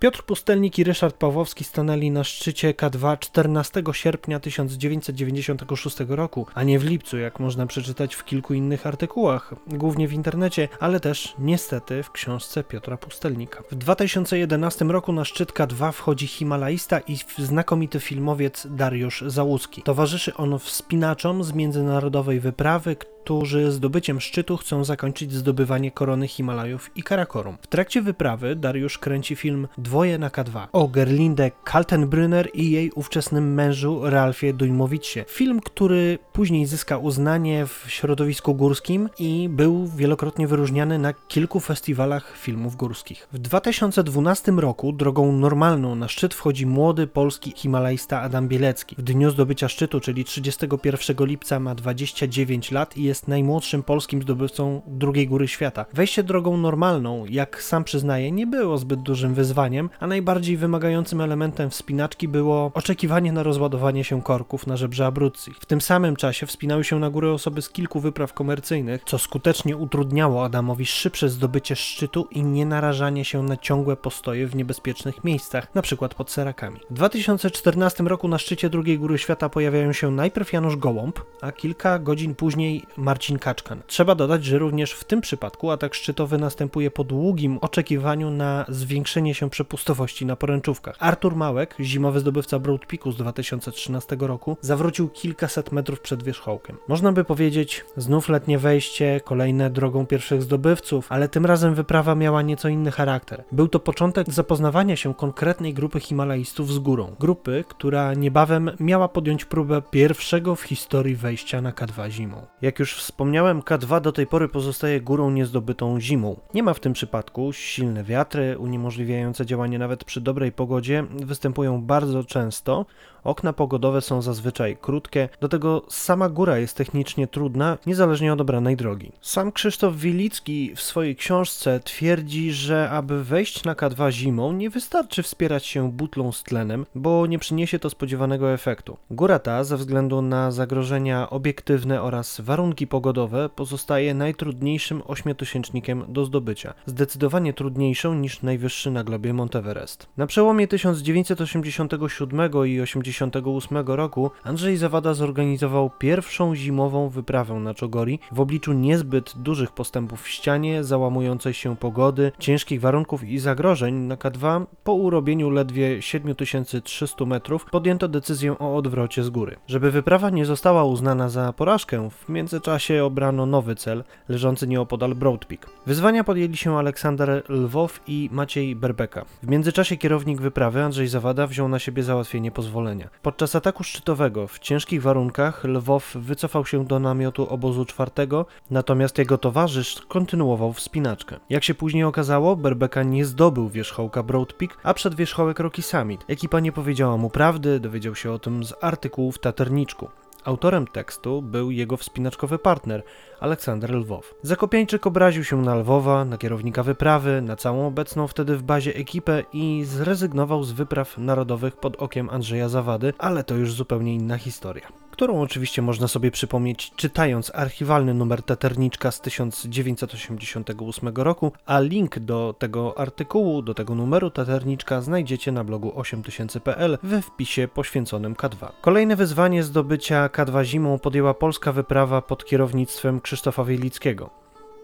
Piotr 0.00 0.22
Pustelnik 0.22 0.78
i 0.78 0.84
Ryszard 0.84 1.16
Pawłowski 1.16 1.64
stanęli 1.64 2.10
na 2.10 2.24
szczycie 2.24 2.74
K2 2.74 3.18
14 3.18 3.82
sierpnia 3.92 4.40
1996 4.40 5.96
roku, 6.08 6.46
a 6.54 6.62
nie 6.62 6.78
w 6.78 6.84
lipcu, 6.84 7.18
jak 7.18 7.40
można 7.40 7.66
przeczytać 7.66 8.14
w 8.14 8.24
kilku 8.24 8.54
innych 8.54 8.86
artykułach, 8.86 9.54
głównie 9.66 10.08
w 10.08 10.12
internecie, 10.12 10.68
ale 10.78 11.00
też 11.00 11.34
niestety 11.38 12.02
w 12.02 12.10
książce 12.10 12.64
Piotra 12.64 12.96
Pustelnika. 12.96 13.62
W 13.70 13.74
2011 13.74 14.84
roku 14.84 15.12
na 15.12 15.24
szczyt 15.24 15.52
K2 15.52 15.92
wchodzi 15.92 16.26
Himalajista 16.26 17.00
i 17.00 17.16
znakomity 17.38 18.00
filmowiec 18.00 18.66
Dariusz 18.70 19.24
Załuski. 19.26 19.82
Towarzyszy 19.82 20.34
on 20.34 20.58
wspinaczom 20.58 21.44
z 21.44 21.52
międzynarodowej 21.52 22.40
wyprawy, 22.40 22.96
którzy 23.24 23.72
zdobyciem 23.72 24.20
szczytu 24.20 24.56
chcą 24.56 24.84
zakończyć 24.84 25.32
zdobywanie 25.32 25.90
korony 25.90 26.28
Himalajów 26.28 26.90
i 26.96 27.02
Karakorum. 27.02 27.56
W 27.62 27.66
trakcie 27.66 28.02
wyprawy 28.02 28.56
Dariusz 28.56 28.98
kręci 28.98 29.36
film 29.36 29.68
Dwoje 29.78 30.18
na 30.18 30.28
K2 30.28 30.66
o 30.72 30.88
Gerlinde 30.88 31.50
Kaltenbrunner 31.64 32.50
i 32.54 32.70
jej 32.70 32.90
ówczesnym 32.90 33.54
mężu 33.54 34.00
Ralfie 34.10 34.52
Dujmowicie. 34.52 35.24
Film, 35.28 35.60
który 35.60 36.18
później 36.32 36.66
zyska 36.66 36.98
uznanie 36.98 37.66
w 37.66 37.84
środowisku 37.88 38.54
górskim 38.54 39.08
i 39.18 39.48
był 39.48 39.86
wielokrotnie 39.86 40.46
wyróżniany 40.46 40.98
na 40.98 41.12
kilku 41.12 41.60
festiwalach 41.60 42.36
filmów 42.36 42.76
górskich. 42.76 43.28
W 43.32 43.38
2012 43.38 44.52
roku 44.52 44.92
drogą 44.92 45.32
normalną 45.32 45.94
na 45.94 46.08
szczyt 46.08 46.34
wchodzi 46.34 46.66
młody 46.66 47.06
polski 47.06 47.52
himalajsta 47.56 48.20
Adam 48.20 48.48
Bielecki. 48.48 48.96
W 48.98 49.02
dniu 49.02 49.30
zdobycia 49.30 49.68
szczytu, 49.68 50.00
czyli 50.00 50.24
31 50.24 51.26
lipca 51.26 51.60
ma 51.60 51.74
29 51.74 52.70
lat 52.70 52.96
i 52.96 53.09
jest 53.10 53.28
najmłodszym 53.28 53.82
polskim 53.82 54.22
zdobywcą 54.22 54.82
drugiej 54.86 55.28
góry 55.28 55.48
świata. 55.48 55.86
Wejście 55.92 56.22
drogą 56.22 56.56
normalną, 56.56 57.24
jak 57.26 57.62
sam 57.62 57.84
przyznaje, 57.84 58.32
nie 58.32 58.46
było 58.46 58.78
zbyt 58.78 59.02
dużym 59.02 59.34
wyzwaniem, 59.34 59.90
a 60.00 60.06
najbardziej 60.06 60.56
wymagającym 60.56 61.20
elementem 61.20 61.70
wspinaczki 61.70 62.28
było 62.28 62.70
oczekiwanie 62.74 63.32
na 63.32 63.42
rozładowanie 63.42 64.04
się 64.04 64.22
korków 64.22 64.66
na 64.66 64.76
żebrze 64.76 65.06
Abruzzi. 65.06 65.20
W 65.60 65.66
tym 65.66 65.80
samym 65.80 66.16
czasie 66.16 66.46
wspinały 66.46 66.84
się 66.84 66.98
na 66.98 67.10
górę 67.10 67.32
osoby 67.32 67.62
z 67.62 67.70
kilku 67.70 68.00
wypraw 68.00 68.32
komercyjnych, 68.32 69.02
co 69.06 69.18
skutecznie 69.18 69.76
utrudniało 69.76 70.44
Adamowi 70.44 70.86
szybsze 70.86 71.28
zdobycie 71.28 71.76
szczytu 71.76 72.28
i 72.30 72.42
nie 72.42 72.66
narażanie 72.66 73.24
się 73.24 73.42
na 73.42 73.56
ciągłe 73.56 73.96
postoje 73.96 74.46
w 74.46 74.56
niebezpiecznych 74.56 75.24
miejscach, 75.24 75.66
np. 75.74 76.08
pod 76.16 76.30
Serakami. 76.30 76.80
W 76.90 76.94
2014 76.94 78.04
roku 78.04 78.28
na 78.28 78.38
szczycie 78.38 78.70
drugiej 78.70 78.98
góry 78.98 79.18
świata 79.18 79.48
pojawiają 79.48 79.92
się 79.92 80.10
najpierw 80.10 80.52
Janusz 80.52 80.76
Gołąb, 80.76 81.20
a 81.40 81.52
kilka 81.52 81.98
godzin 81.98 82.34
później 82.34 82.82
Marcin 83.00 83.38
Kaczkan. 83.38 83.82
Trzeba 83.86 84.14
dodać, 84.14 84.44
że 84.44 84.58
również 84.58 84.92
w 84.92 85.04
tym 85.04 85.20
przypadku 85.20 85.70
atak 85.70 85.94
szczytowy 85.94 86.38
następuje 86.38 86.90
po 86.90 87.04
długim 87.04 87.58
oczekiwaniu 87.60 88.30
na 88.30 88.64
zwiększenie 88.68 89.34
się 89.34 89.50
przepustowości 89.50 90.26
na 90.26 90.36
poręczówkach. 90.36 90.96
Artur 90.98 91.36
Małek, 91.36 91.74
zimowy 91.80 92.20
zdobywca 92.20 92.58
Broad 92.58 92.86
Peaku 92.86 93.12
z 93.12 93.16
2013 93.16 94.16
roku, 94.20 94.56
zawrócił 94.60 95.08
kilkaset 95.08 95.72
metrów 95.72 96.00
przed 96.00 96.22
wierzchołkiem. 96.22 96.76
Można 96.88 97.12
by 97.12 97.24
powiedzieć, 97.24 97.84
znów 97.96 98.28
letnie 98.28 98.58
wejście, 98.58 99.20
kolejne 99.24 99.70
drogą 99.70 100.06
pierwszych 100.06 100.42
zdobywców, 100.42 101.06
ale 101.08 101.28
tym 101.28 101.46
razem 101.46 101.74
wyprawa 101.74 102.14
miała 102.14 102.42
nieco 102.42 102.68
inny 102.68 102.90
charakter. 102.90 103.44
Był 103.52 103.68
to 103.68 103.80
początek 103.80 104.32
zapoznawania 104.32 104.96
się 104.96 105.14
konkretnej 105.14 105.74
grupy 105.74 106.00
Himalajstów 106.00 106.72
z 106.72 106.78
górą. 106.78 107.16
Grupy, 107.20 107.64
która 107.68 108.14
niebawem 108.14 108.70
miała 108.80 109.08
podjąć 109.08 109.44
próbę 109.44 109.82
pierwszego 109.90 110.56
w 110.56 110.62
historii 110.62 111.16
wejścia 111.16 111.60
na 111.60 111.72
K2 111.72 112.10
zimą. 112.10 112.46
Jak 112.62 112.78
już 112.78 112.89
wspomniałem, 112.94 113.62
K2 113.62 114.00
do 114.00 114.12
tej 114.12 114.26
pory 114.26 114.48
pozostaje 114.48 115.00
górą 115.00 115.30
niezdobytą 115.30 116.00
zimą. 116.00 116.36
Nie 116.54 116.62
ma 116.62 116.74
w 116.74 116.80
tym 116.80 116.92
przypadku 116.92 117.52
silne 117.52 118.04
wiatry 118.04 118.58
uniemożliwiające 118.58 119.46
działanie 119.46 119.78
nawet 119.78 120.04
przy 120.04 120.20
dobrej 120.20 120.52
pogodzie 120.52 121.04
występują 121.10 121.82
bardzo 121.82 122.24
często. 122.24 122.86
Okna 123.24 123.52
pogodowe 123.52 124.00
są 124.00 124.22
zazwyczaj 124.22 124.76
krótkie, 124.80 125.28
do 125.40 125.48
tego 125.48 125.82
sama 125.88 126.28
góra 126.28 126.58
jest 126.58 126.76
technicznie 126.76 127.26
trudna, 127.26 127.78
niezależnie 127.86 128.32
od 128.32 128.40
obranej 128.40 128.76
drogi. 128.76 129.12
Sam 129.20 129.52
Krzysztof 129.52 129.96
Wilicki 129.96 130.72
w 130.76 130.80
swojej 130.80 131.16
książce 131.16 131.80
twierdzi, 131.80 132.52
że 132.52 132.90
aby 132.90 133.24
wejść 133.24 133.64
na 133.64 133.74
K2 133.74 134.10
zimą, 134.10 134.52
nie 134.52 134.70
wystarczy 134.70 135.22
wspierać 135.22 135.66
się 135.66 135.92
butlą 135.92 136.32
z 136.32 136.42
tlenem, 136.42 136.86
bo 136.94 137.26
nie 137.26 137.38
przyniesie 137.38 137.78
to 137.78 137.90
spodziewanego 137.90 138.52
efektu. 138.52 138.96
Góra 139.10 139.38
ta, 139.38 139.64
ze 139.64 139.76
względu 139.76 140.22
na 140.22 140.50
zagrożenia 140.50 141.30
obiektywne 141.30 142.02
oraz 142.02 142.40
warunki 142.40 142.86
pogodowe, 142.86 143.48
pozostaje 143.48 144.14
najtrudniejszym 144.14 145.02
ośmiotysięcznikiem 145.06 146.04
do 146.08 146.24
zdobycia. 146.24 146.74
Zdecydowanie 146.86 147.52
trudniejszą 147.52 148.14
niż 148.14 148.42
najwyższy 148.42 148.90
na 148.90 149.04
globie 149.04 149.32
Monteverest. 149.32 150.06
Na 150.16 150.26
przełomie 150.26 150.68
1987 150.68 152.50
i 152.66 152.80
1988 153.12 153.96
roku 153.96 154.30
Andrzej 154.44 154.76
Zawada 154.76 155.14
zorganizował 155.14 155.90
pierwszą 155.98 156.54
zimową 156.54 157.08
wyprawę 157.08 157.54
na 157.54 157.74
Czogori 157.74 158.18
w 158.32 158.40
obliczu 158.40 158.72
niezbyt 158.72 159.32
dużych 159.36 159.72
postępów 159.72 160.22
w 160.22 160.28
ścianie, 160.28 160.84
załamującej 160.84 161.54
się 161.54 161.76
pogody, 161.76 162.32
ciężkich 162.38 162.80
warunków 162.80 163.24
i 163.24 163.38
zagrożeń 163.38 163.94
na 163.94 164.16
K2 164.16 164.66
po 164.84 164.92
urobieniu 164.92 165.50
ledwie 165.50 166.02
7300 166.02 167.24
metrów 167.24 167.64
podjęto 167.64 168.08
decyzję 168.08 168.58
o 168.58 168.76
odwrocie 168.76 169.24
z 169.24 169.30
góry. 169.30 169.56
Żeby 169.66 169.90
wyprawa 169.90 170.30
nie 170.30 170.46
została 170.46 170.84
uznana 170.84 171.28
za 171.28 171.52
porażkę, 171.52 172.10
w 172.10 172.28
międzyczasie 172.28 173.04
obrano 173.04 173.46
nowy 173.46 173.74
cel, 173.74 174.04
leżący 174.28 174.66
nieopodal 174.66 175.14
Broad 175.14 175.44
Peak. 175.44 175.70
Wyzwania 175.86 176.24
podjęli 176.24 176.56
się 176.56 176.76
Aleksander 176.78 177.42
Lwow 177.48 178.00
i 178.06 178.28
Maciej 178.32 178.76
Berbeka. 178.76 179.24
W 179.42 179.48
międzyczasie 179.48 179.96
kierownik 179.96 180.40
wyprawy 180.40 180.82
Andrzej 180.82 181.08
Zawada 181.08 181.46
wziął 181.46 181.68
na 181.68 181.78
siebie 181.78 182.02
załatwienie 182.02 182.50
pozwolenia. 182.50 182.99
Podczas 183.22 183.56
ataku 183.56 183.84
szczytowego 183.84 184.46
w 184.46 184.58
ciężkich 184.58 185.02
warunkach 185.02 185.64
Lwow 185.64 186.14
wycofał 186.14 186.66
się 186.66 186.84
do 186.84 186.98
namiotu 186.98 187.46
obozu 187.48 187.84
czwartego, 187.84 188.46
natomiast 188.70 189.18
jego 189.18 189.38
towarzysz 189.38 190.00
kontynuował 190.08 190.72
wspinaczkę. 190.72 191.36
Jak 191.50 191.64
się 191.64 191.74
później 191.74 192.04
okazało, 192.04 192.56
Berbeka 192.56 193.02
nie 193.02 193.24
zdobył 193.24 193.68
wierzchołka 193.68 194.22
Broad 194.22 194.52
Peak, 194.52 194.78
a 194.82 194.94
przed 194.94 195.14
wierzchołek 195.14 195.60
Rocky 195.60 195.82
Summit. 195.82 196.24
Ekipa 196.28 196.60
nie 196.60 196.72
powiedziała 196.72 197.16
mu 197.16 197.30
prawdy, 197.30 197.80
dowiedział 197.80 198.14
się 198.14 198.32
o 198.32 198.38
tym 198.38 198.64
z 198.64 198.74
artykułów 198.80 199.36
w 199.36 199.38
Taterniczku. 199.38 200.08
Autorem 200.44 200.86
tekstu 200.86 201.42
był 201.42 201.70
jego 201.70 201.96
wspinaczkowy 201.96 202.58
partner, 202.58 203.02
Aleksander 203.40 203.94
Lwow. 203.94 204.34
Zakopiańczyk 204.42 205.06
obraził 205.06 205.44
się 205.44 205.62
na 205.62 205.74
Lwowa, 205.74 206.24
na 206.24 206.38
kierownika 206.38 206.82
wyprawy, 206.82 207.42
na 207.42 207.56
całą 207.56 207.86
obecną 207.86 208.26
wtedy 208.26 208.56
w 208.56 208.62
bazie 208.62 208.94
ekipę 208.94 209.42
i 209.52 209.84
zrezygnował 209.86 210.64
z 210.64 210.72
wypraw 210.72 211.18
narodowych 211.18 211.76
pod 211.76 211.96
okiem 211.96 212.30
Andrzeja 212.30 212.68
Zawady, 212.68 213.12
ale 213.18 213.44
to 213.44 213.54
już 213.54 213.72
zupełnie 213.72 214.14
inna 214.14 214.38
historia 214.38 214.88
którą 215.20 215.40
oczywiście 215.40 215.82
można 215.82 216.08
sobie 216.08 216.30
przypomnieć 216.30 216.92
czytając 216.96 217.54
archiwalny 217.54 218.14
numer 218.14 218.42
Taterniczka 218.42 219.10
z 219.10 219.20
1988 219.20 221.12
roku, 221.16 221.52
a 221.66 221.80
link 221.80 222.18
do 222.18 222.54
tego 222.58 222.98
artykułu, 222.98 223.62
do 223.62 223.74
tego 223.74 223.94
numeru 223.94 224.30
Taterniczka 224.30 225.00
znajdziecie 225.00 225.52
na 225.52 225.64
blogu 225.64 225.92
8000.pl 226.00 226.98
we 227.02 227.22
wpisie 227.22 227.68
poświęconym 227.68 228.34
K2. 228.34 228.68
Kolejne 228.80 229.16
wyzwanie 229.16 229.62
zdobycia 229.62 230.28
K2 230.28 230.64
zimą 230.64 230.98
podjęła 230.98 231.34
polska 231.34 231.72
wyprawa 231.72 232.22
pod 232.22 232.44
kierownictwem 232.44 233.20
Krzysztofa 233.30 233.64
Wielickiego. 233.64 234.30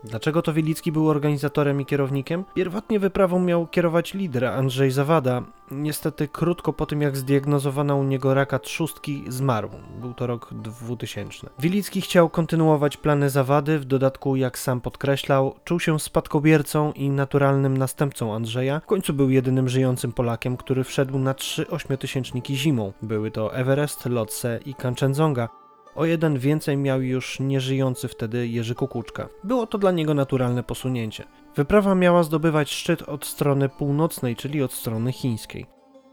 Dlaczego 0.04 0.42
to 0.42 0.52
Wielicki 0.52 0.92
był 0.92 1.08
organizatorem 1.08 1.80
i 1.80 1.86
kierownikiem? 1.86 2.44
Pierwotnie 2.54 3.00
wyprawą 3.00 3.40
miał 3.40 3.66
kierować 3.66 4.14
lider 4.14 4.44
Andrzej 4.44 4.90
Zawada. 4.90 5.42
Niestety 5.70 6.28
krótko 6.28 6.72
po 6.72 6.86
tym 6.86 7.02
jak 7.02 7.16
zdiagnozowano 7.16 7.96
u 7.96 8.02
niego 8.04 8.34
raka 8.34 8.58
trzustki 8.58 9.24
zmarł. 9.28 9.70
Był 10.00 10.14
to 10.14 10.26
rok 10.26 10.54
2000. 10.54 11.46
Wielicki 11.58 12.00
chciał 12.00 12.28
kontynuować 12.28 12.96
plany 12.96 13.30
Zawady, 13.30 13.78
w 13.78 13.84
dodatku 13.84 14.36
jak 14.36 14.58
sam 14.58 14.80
podkreślał, 14.80 15.54
czuł 15.64 15.80
się 15.80 16.00
spadkobiercą 16.00 16.92
i 16.92 17.10
naturalnym 17.10 17.76
następcą 17.76 18.34
Andrzeja. 18.34 18.80
W 18.80 18.86
końcu 18.86 19.14
był 19.14 19.30
jedynym 19.30 19.68
żyjącym 19.68 20.12
Polakiem, 20.12 20.56
który 20.56 20.84
wszedł 20.84 21.18
na 21.18 21.34
trzy 21.34 21.70
ośmiotysięczniki 21.70 22.56
zimą. 22.56 22.92
Były 23.02 23.30
to 23.30 23.54
Everest, 23.54 24.06
Lotse 24.06 24.60
i 24.66 24.74
Kanchenjunga. 24.74 25.65
O 25.96 26.04
jeden 26.04 26.38
więcej 26.38 26.76
miał 26.76 27.02
już 27.02 27.40
nieżyjący 27.40 28.08
wtedy 28.08 28.48
Jerzy 28.48 28.74
Kukuczka. 28.74 29.28
Było 29.44 29.66
to 29.66 29.78
dla 29.78 29.90
niego 29.90 30.14
naturalne 30.14 30.62
posunięcie. 30.62 31.24
Wyprawa 31.56 31.94
miała 31.94 32.22
zdobywać 32.22 32.70
szczyt 32.70 33.02
od 33.02 33.26
strony 33.26 33.68
północnej, 33.68 34.36
czyli 34.36 34.62
od 34.62 34.72
strony 34.72 35.12
chińskiej. 35.12 35.66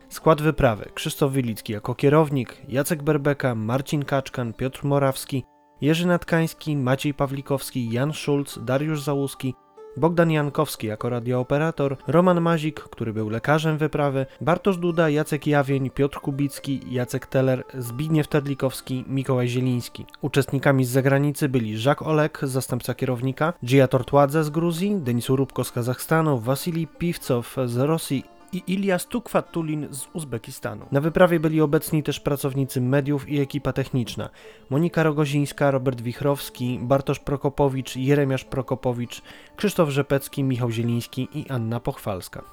Skład 0.09 0.41
wyprawy: 0.41 0.89
Krzysztof 0.93 1.33
Wilicki 1.33 1.73
jako 1.73 1.95
kierownik, 1.95 2.61
Jacek 2.67 3.03
Berbeka, 3.03 3.55
Marcin 3.55 4.05
Kaczkan, 4.05 4.53
Piotr 4.53 4.85
Morawski, 4.85 5.43
Jerzy 5.81 6.07
Natkański, 6.07 6.77
Maciej 6.77 7.13
Pawlikowski, 7.13 7.91
Jan 7.91 8.13
Schulz, 8.13 8.59
Dariusz 8.61 9.01
Załuski, 9.01 9.53
Bogdan 9.97 10.31
Jankowski 10.31 10.87
jako 10.87 11.09
radiooperator, 11.09 11.97
Roman 12.07 12.41
Mazik, 12.41 12.79
który 12.79 13.13
był 13.13 13.29
lekarzem 13.29 13.77
wyprawy, 13.77 14.25
Bartosz 14.41 14.77
Duda, 14.77 15.09
Jacek 15.09 15.47
Jawień, 15.47 15.89
Piotr 15.89 16.19
Kubicki, 16.19 16.81
Jacek 16.89 17.27
Teller, 17.27 17.63
Zbigniew 17.77 18.27
Terlikowski, 18.27 19.05
Mikołaj 19.07 19.47
Zieliński. 19.47 20.05
Uczestnikami 20.21 20.85
z 20.85 20.89
zagranicy 20.89 21.49
byli 21.49 21.83
Jacques 21.83 22.07
Olek, 22.07 22.39
zastępca 22.43 22.93
kierownika, 22.93 23.53
Gia 23.63 23.87
Tortładze 23.87 24.43
z 24.43 24.49
Gruzji, 24.49 24.95
Denis 24.95 25.29
Urubko 25.29 25.63
z 25.63 25.71
Kazachstanu, 25.71 26.39
Wasilij 26.39 26.87
Piwcow 26.87 27.55
z 27.65 27.77
Rosji 27.77 28.32
i 28.53 28.63
Ilias 28.67 29.07
Tukwatulin 29.07 29.87
z 29.91 30.07
Uzbekistanu. 30.13 30.85
Na 30.91 31.01
wyprawie 31.01 31.39
byli 31.39 31.61
obecni 31.61 32.03
też 32.03 32.19
pracownicy 32.19 32.81
mediów 32.81 33.29
i 33.29 33.39
ekipa 33.39 33.73
techniczna. 33.73 34.29
Monika 34.69 35.03
Rogozińska, 35.03 35.71
Robert 35.71 36.01
Wichrowski, 36.01 36.79
Bartosz 36.81 37.19
Prokopowicz, 37.19 37.95
Jeremiasz 37.95 38.43
Prokopowicz, 38.43 39.21
Krzysztof 39.55 39.89
Rzepecki, 39.89 40.43
Michał 40.43 40.71
Zieliński 40.71 41.27
i 41.33 41.49
Anna 41.49 41.79
Pochwalska. 41.79 42.43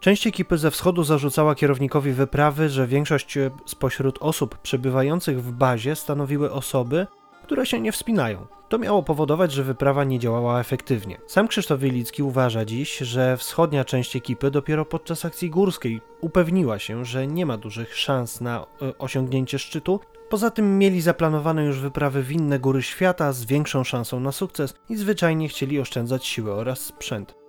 Część 0.00 0.26
ekipy 0.26 0.58
ze 0.58 0.70
wschodu 0.70 1.04
zarzucała 1.04 1.54
kierownikowi 1.54 2.12
wyprawy, 2.12 2.68
że 2.68 2.86
większość 2.86 3.38
spośród 3.66 4.18
osób 4.20 4.58
przebywających 4.58 5.42
w 5.42 5.52
bazie 5.52 5.96
stanowiły 5.96 6.52
osoby, 6.52 7.06
które 7.50 7.66
się 7.66 7.80
nie 7.80 7.92
wspinają. 7.92 8.46
To 8.68 8.78
miało 8.78 9.02
powodować, 9.02 9.52
że 9.52 9.64
wyprawa 9.64 10.04
nie 10.04 10.18
działała 10.18 10.60
efektywnie. 10.60 11.18
Sam 11.26 11.48
Krzysztof 11.48 11.80
Wielicki 11.80 12.22
uważa 12.22 12.64
dziś, 12.64 12.98
że 12.98 13.36
wschodnia 13.36 13.84
część 13.84 14.16
ekipy 14.16 14.50
dopiero 14.50 14.84
podczas 14.84 15.24
akcji 15.24 15.50
górskiej 15.50 16.00
upewniła 16.20 16.78
się, 16.78 17.04
że 17.04 17.26
nie 17.26 17.46
ma 17.46 17.56
dużych 17.56 17.96
szans 17.96 18.40
na 18.40 18.66
e, 18.82 18.98
osiągnięcie 18.98 19.58
szczytu. 19.58 20.00
Poza 20.28 20.50
tym 20.50 20.78
mieli 20.78 21.00
zaplanowane 21.00 21.64
już 21.64 21.80
wyprawy 21.80 22.22
w 22.22 22.32
inne 22.32 22.58
góry 22.58 22.82
świata 22.82 23.32
z 23.32 23.44
większą 23.44 23.84
szansą 23.84 24.20
na 24.20 24.32
sukces 24.32 24.74
i 24.88 24.96
zwyczajnie 24.96 25.48
chcieli 25.48 25.80
oszczędzać 25.80 26.26
siłę 26.26 26.52
oraz 26.52 26.80
sprzęt. 26.80 27.39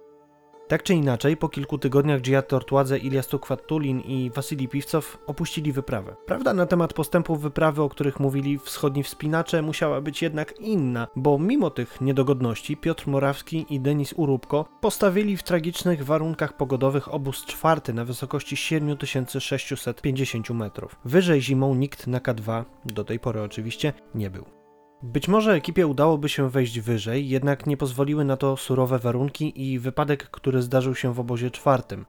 Tak 0.71 0.83
czy 0.83 0.93
inaczej, 0.93 1.37
po 1.37 1.49
kilku 1.49 1.77
tygodniach 1.77 2.21
Giat 2.21 2.47
Tortładze, 2.47 2.97
Ilias 2.97 3.27
Tukwatulin 3.27 3.99
i 3.99 4.31
Wasili 4.35 4.67
Piwcow 4.67 5.17
opuścili 5.27 5.71
wyprawę. 5.71 6.15
Prawda 6.25 6.53
na 6.53 6.65
temat 6.65 6.93
postępów 6.93 7.41
wyprawy, 7.41 7.81
o 7.81 7.89
których 7.89 8.19
mówili 8.19 8.59
wschodni 8.59 9.03
wspinacze, 9.03 9.61
musiała 9.61 10.01
być 10.01 10.21
jednak 10.21 10.59
inna, 10.59 11.07
bo 11.15 11.39
mimo 11.39 11.69
tych 11.69 12.01
niedogodności 12.01 12.77
Piotr 12.77 13.07
Morawski 13.07 13.65
i 13.69 13.79
Denis 13.79 14.13
Urubko 14.13 14.65
postawili 14.81 15.37
w 15.37 15.43
tragicznych 15.43 16.05
warunkach 16.05 16.57
pogodowych 16.57 17.13
obóz 17.13 17.45
czwarty 17.45 17.93
na 17.93 18.05
wysokości 18.05 18.57
7650 18.57 20.49
metrów. 20.49 20.95
Wyżej 21.05 21.41
zimą 21.41 21.75
nikt 21.75 22.07
na 22.07 22.19
K2, 22.19 22.63
do 22.85 23.03
tej 23.03 23.19
pory 23.19 23.41
oczywiście, 23.41 23.93
nie 24.15 24.29
był. 24.29 24.60
Być 25.03 25.27
może 25.27 25.53
ekipie 25.53 25.87
udałoby 25.87 26.29
się 26.29 26.49
wejść 26.49 26.79
wyżej, 26.79 27.29
jednak 27.29 27.67
nie 27.67 27.77
pozwoliły 27.77 28.25
na 28.25 28.37
to 28.37 28.57
surowe 28.57 28.99
warunki 28.99 29.71
i 29.71 29.79
wypadek, 29.79 30.29
który 30.29 30.61
zdarzył 30.61 30.95
się 30.95 31.13
w 31.13 31.19
obozie 31.19 31.51
czwartym. 31.51 32.05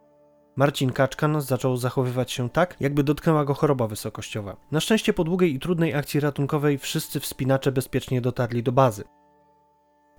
Marcin 0.57 0.93
Kaczkan 0.93 1.41
zaczął 1.41 1.77
zachowywać 1.77 2.33
się 2.33 2.51
tak, 2.51 2.77
jakby 2.81 3.05
dotknęła 3.05 3.45
go 3.45 3.55
choroba 3.55 3.87
wysokościowa. 3.87 4.57
Na 4.73 4.81
szczęście 4.81 5.13
po 5.13 5.25
długiej 5.25 5.55
i 5.55 5.59
trudnej 5.59 5.95
akcji 5.95 6.21
ratunkowej 6.21 6.79
wszyscy 6.79 7.21
wspinacze 7.21 7.73
bezpiecznie 7.73 8.21
dotarli 8.21 8.63
do 8.63 8.73
bazy. 8.73 9.05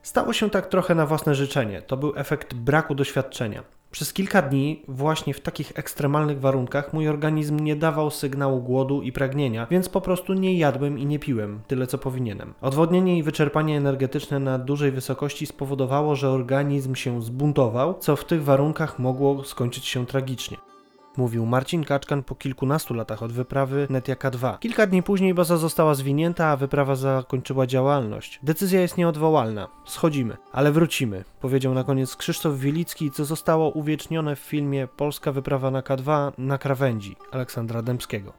Stało 0.01 0.33
się 0.33 0.49
tak 0.49 0.67
trochę 0.67 0.95
na 0.95 1.05
własne 1.05 1.35
życzenie, 1.35 1.81
to 1.81 1.97
był 1.97 2.13
efekt 2.15 2.53
braku 2.53 2.95
doświadczenia. 2.95 3.63
Przez 3.93 4.13
kilka 4.13 4.41
dni, 4.41 4.83
właśnie 4.87 5.33
w 5.33 5.39
takich 5.39 5.71
ekstremalnych 5.75 6.39
warunkach, 6.39 6.93
mój 6.93 7.07
organizm 7.07 7.59
nie 7.59 7.75
dawał 7.75 8.11
sygnału 8.11 8.61
głodu 8.61 9.01
i 9.01 9.11
pragnienia, 9.11 9.67
więc 9.71 9.89
po 9.89 10.01
prostu 10.01 10.33
nie 10.33 10.57
jadłem 10.57 10.99
i 10.99 11.05
nie 11.05 11.19
piłem 11.19 11.61
tyle 11.67 11.87
co 11.87 11.97
powinienem. 11.97 12.53
Odwodnienie 12.61 13.17
i 13.17 13.23
wyczerpanie 13.23 13.77
energetyczne 13.77 14.39
na 14.39 14.59
dużej 14.59 14.91
wysokości 14.91 15.45
spowodowało, 15.45 16.15
że 16.15 16.29
organizm 16.29 16.95
się 16.95 17.21
zbuntował, 17.21 17.99
co 17.99 18.15
w 18.15 18.25
tych 18.25 18.43
warunkach 18.43 18.99
mogło 18.99 19.43
skończyć 19.43 19.85
się 19.85 20.05
tragicznie 20.05 20.57
mówił 21.17 21.45
Marcin 21.45 21.83
Kaczkan 21.83 22.23
po 22.23 22.35
kilkunastu 22.35 22.93
latach 22.93 23.23
od 23.23 23.31
wyprawy 23.31 23.87
Netiaka 23.89 24.31
2. 24.31 24.57
Kilka 24.57 24.87
dni 24.87 25.03
później 25.03 25.33
baza 25.33 25.57
została 25.57 25.95
zwinięta, 25.95 26.47
a 26.47 26.57
wyprawa 26.57 26.95
zakończyła 26.95 27.67
działalność. 27.67 28.39
Decyzja 28.43 28.81
jest 28.81 28.97
nieodwołalna. 28.97 29.67
Schodzimy, 29.85 30.37
ale 30.51 30.71
wrócimy, 30.71 31.23
powiedział 31.41 31.73
na 31.73 31.83
koniec 31.83 32.15
Krzysztof 32.15 32.59
Wielicki, 32.59 33.11
co 33.11 33.25
zostało 33.25 33.69
uwiecznione 33.69 34.35
w 34.35 34.39
filmie 34.39 34.87
Polska 34.87 35.31
wyprawa 35.31 35.71
na 35.71 35.81
K2 35.81 36.31
na 36.37 36.57
krawędzi 36.57 37.15
Aleksandra 37.31 37.81
Dębskiego. 37.81 38.33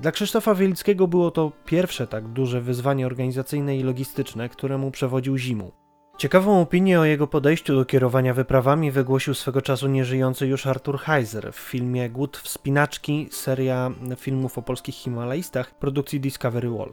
Dla 0.00 0.12
Krzysztofa 0.12 0.54
Wielickiego 0.54 1.08
było 1.08 1.30
to 1.30 1.52
pierwsze 1.64 2.06
tak 2.06 2.28
duże 2.28 2.60
wyzwanie 2.60 3.06
organizacyjne 3.06 3.76
i 3.76 3.82
logistyczne, 3.82 4.48
któremu 4.48 4.90
przewodził 4.90 5.36
zimą. 5.38 5.70
Ciekawą 6.20 6.60
opinię 6.60 7.00
o 7.00 7.04
jego 7.04 7.26
podejściu 7.26 7.76
do 7.76 7.84
kierowania 7.84 8.34
wyprawami 8.34 8.90
wygłosił 8.90 9.34
swego 9.34 9.62
czasu 9.62 9.88
nieżyjący 9.88 10.46
już 10.46 10.66
Arthur 10.66 10.98
Heiser 10.98 11.52
w 11.52 11.56
filmie 11.56 12.10
Głód 12.10 12.36
Wspinaczki, 12.36 13.28
seria 13.30 13.90
filmów 14.16 14.58
o 14.58 14.62
polskich 14.62 14.94
Himalajstach 14.94 15.78
produkcji 15.78 16.20
Discovery 16.20 16.70
Wall. 16.70 16.92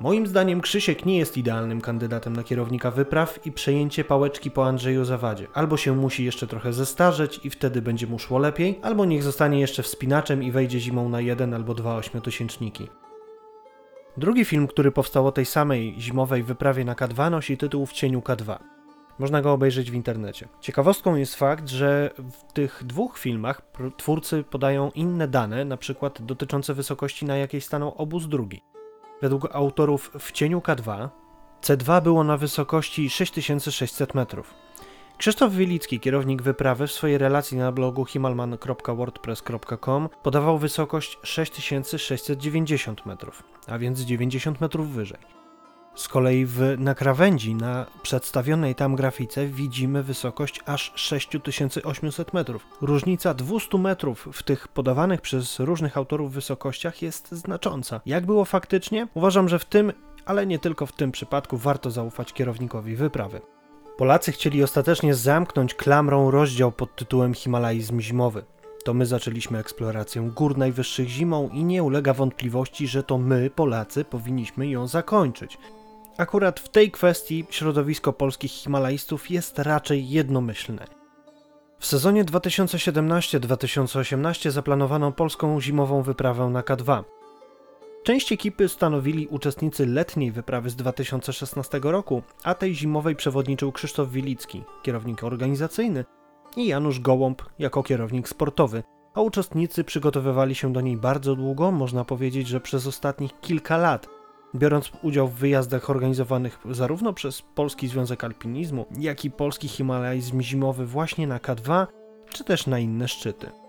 Moim 0.00 0.26
zdaniem 0.26 0.60
Krzysiek 0.60 1.06
nie 1.06 1.18
jest 1.18 1.36
idealnym 1.36 1.80
kandydatem 1.80 2.36
na 2.36 2.44
kierownika 2.44 2.90
wypraw 2.90 3.46
i 3.46 3.52
przejęcie 3.52 4.04
pałeczki 4.04 4.50
po 4.50 4.66
Andrzeju 4.66 5.04
Zawadzie. 5.04 5.46
Albo 5.54 5.76
się 5.76 5.96
musi 5.96 6.24
jeszcze 6.24 6.46
trochę 6.46 6.72
zestarzeć 6.72 7.40
i 7.44 7.50
wtedy 7.50 7.82
będzie 7.82 8.06
mu 8.06 8.18
szło 8.18 8.38
lepiej, 8.38 8.78
albo 8.82 9.04
niech 9.04 9.22
zostanie 9.22 9.60
jeszcze 9.60 9.82
wspinaczem 9.82 10.42
i 10.42 10.50
wejdzie 10.50 10.80
zimą 10.80 11.08
na 11.08 11.20
jeden 11.20 11.54
albo 11.54 11.74
dwa 11.74 11.96
ośmiotysięczniki. 11.96 12.88
Drugi 14.18 14.44
film, 14.44 14.66
który 14.66 14.92
powstał 14.92 15.26
o 15.26 15.32
tej 15.32 15.46
samej 15.46 15.94
zimowej 15.98 16.42
wyprawie 16.42 16.84
na 16.84 16.94
K2 16.94 17.30
nosi 17.30 17.56
tytuł 17.56 17.86
W 17.86 17.92
cieniu 17.92 18.20
K2. 18.20 18.58
Można 19.18 19.42
go 19.42 19.52
obejrzeć 19.52 19.90
w 19.90 19.94
internecie. 19.94 20.48
Ciekawostką 20.60 21.16
jest 21.16 21.34
fakt, 21.34 21.68
że 21.68 22.10
w 22.18 22.52
tych 22.52 22.82
dwóch 22.84 23.18
filmach 23.18 23.62
twórcy 23.96 24.44
podają 24.44 24.90
inne 24.94 25.28
dane, 25.28 25.64
na 25.64 25.76
przykład 25.76 26.22
dotyczące 26.22 26.74
wysokości, 26.74 27.26
na 27.26 27.36
jakiej 27.36 27.60
stanął 27.60 27.94
obóz 27.96 28.28
drugi. 28.28 28.62
Według 29.22 29.48
autorów 29.52 30.10
W 30.18 30.32
cieniu 30.32 30.58
K2 30.58 31.08
C2 31.62 32.02
było 32.02 32.24
na 32.24 32.36
wysokości 32.36 33.10
6600 33.10 34.14
metrów. 34.14 34.54
Krzysztof 35.18 35.52
Wilicki, 35.52 36.00
kierownik 36.00 36.42
wyprawy, 36.42 36.86
w 36.86 36.92
swojej 36.92 37.18
relacji 37.18 37.58
na 37.58 37.72
blogu 37.72 38.04
himalman.wordpress.com 38.04 40.08
podawał 40.22 40.58
wysokość 40.58 41.18
6690 41.22 43.06
metrów, 43.06 43.42
a 43.66 43.78
więc 43.78 44.00
90 44.00 44.60
metrów 44.60 44.88
wyżej. 44.88 45.18
Z 45.94 46.08
kolei 46.08 46.46
w, 46.46 46.60
na 46.78 46.94
krawędzi, 46.94 47.54
na 47.54 47.86
przedstawionej 48.02 48.74
tam 48.74 48.96
grafice 48.96 49.46
widzimy 49.46 50.02
wysokość 50.02 50.60
aż 50.66 50.92
6800 50.94 52.32
metrów. 52.32 52.66
Różnica 52.80 53.34
200 53.34 53.78
metrów 53.78 54.28
w 54.32 54.42
tych 54.42 54.68
podawanych 54.68 55.20
przez 55.20 55.60
różnych 55.60 55.96
autorów 55.96 56.32
wysokościach 56.32 57.02
jest 57.02 57.32
znacząca. 57.32 58.00
Jak 58.06 58.26
było 58.26 58.44
faktycznie? 58.44 59.08
Uważam, 59.14 59.48
że 59.48 59.58
w 59.58 59.64
tym, 59.64 59.92
ale 60.26 60.46
nie 60.46 60.58
tylko 60.58 60.86
w 60.86 60.92
tym 60.92 61.12
przypadku 61.12 61.56
warto 61.56 61.90
zaufać 61.90 62.32
kierownikowi 62.32 62.96
wyprawy. 62.96 63.40
Polacy 63.96 64.32
chcieli 64.32 64.62
ostatecznie 64.62 65.14
zamknąć 65.14 65.74
klamrą 65.74 66.30
rozdział 66.30 66.72
pod 66.72 66.96
tytułem 66.96 67.34
Himalaizm 67.34 68.00
zimowy. 68.00 68.44
To 68.84 68.94
my 68.94 69.06
zaczęliśmy 69.06 69.58
eksplorację 69.58 70.30
gór 70.34 70.58
najwyższych 70.58 71.08
zimą 71.08 71.48
i 71.52 71.64
nie 71.64 71.82
ulega 71.82 72.14
wątpliwości, 72.14 72.86
że 72.86 73.02
to 73.02 73.18
my, 73.18 73.50
Polacy, 73.50 74.04
powinniśmy 74.04 74.68
ją 74.68 74.86
zakończyć. 74.86 75.58
Akurat 76.18 76.60
w 76.60 76.68
tej 76.68 76.90
kwestii 76.90 77.46
środowisko 77.50 78.12
polskich 78.12 78.50
Himalajstów 78.50 79.30
jest 79.30 79.58
raczej 79.58 80.08
jednomyślne. 80.08 80.86
W 81.78 81.86
sezonie 81.86 82.24
2017-2018 82.24 84.50
zaplanowano 84.50 85.12
polską 85.12 85.60
zimową 85.60 86.02
wyprawę 86.02 86.48
na 86.48 86.62
K2. 86.62 87.04
Część 88.06 88.32
ekipy 88.32 88.68
stanowili 88.68 89.26
uczestnicy 89.26 89.86
letniej 89.86 90.32
wyprawy 90.32 90.70
z 90.70 90.76
2016 90.76 91.80
roku, 91.82 92.22
a 92.44 92.54
tej 92.54 92.74
zimowej 92.74 93.16
przewodniczył 93.16 93.72
Krzysztof 93.72 94.10
Wilicki, 94.10 94.64
kierownik 94.82 95.24
organizacyjny, 95.24 96.04
i 96.56 96.66
Janusz 96.66 97.00
Gołąb 97.00 97.42
jako 97.58 97.82
kierownik 97.82 98.28
sportowy, 98.28 98.82
a 99.14 99.20
uczestnicy 99.20 99.84
przygotowywali 99.84 100.54
się 100.54 100.72
do 100.72 100.80
niej 100.80 100.96
bardzo 100.96 101.36
długo, 101.36 101.72
można 101.72 102.04
powiedzieć, 102.04 102.48
że 102.48 102.60
przez 102.60 102.86
ostatnich 102.86 103.40
kilka 103.40 103.76
lat, 103.76 104.08
biorąc 104.54 104.92
udział 105.02 105.28
w 105.28 105.34
wyjazdach 105.34 105.90
organizowanych 105.90 106.58
zarówno 106.70 107.12
przez 107.12 107.42
Polski 107.42 107.88
Związek 107.88 108.24
Alpinizmu, 108.24 108.86
jak 108.98 109.24
i 109.24 109.30
Polski 109.30 109.68
Himalajzm 109.68 110.40
Zimowy 110.40 110.86
właśnie 110.86 111.26
na 111.26 111.38
K2, 111.38 111.86
czy 112.28 112.44
też 112.44 112.66
na 112.66 112.78
inne 112.78 113.08
szczyty. 113.08 113.65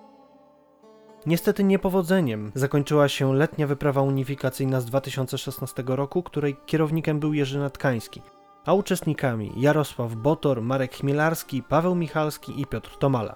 Niestety 1.25 1.63
niepowodzeniem 1.63 2.51
zakończyła 2.55 3.07
się 3.07 3.33
letnia 3.35 3.67
wyprawa 3.67 4.01
unifikacyjna 4.01 4.81
z 4.81 4.85
2016 4.85 5.83
roku, 5.87 6.23
której 6.23 6.57
kierownikiem 6.65 7.19
był 7.19 7.33
Jerzy 7.33 7.59
Natkański, 7.59 8.21
a 8.65 8.73
uczestnikami 8.73 9.51
Jarosław 9.55 10.15
Botor, 10.15 10.61
Marek 10.61 10.95
Chmielarski, 10.95 11.63
Paweł 11.63 11.95
Michalski 11.95 12.61
i 12.61 12.65
Piotr 12.65 12.97
Tomala. 12.97 13.35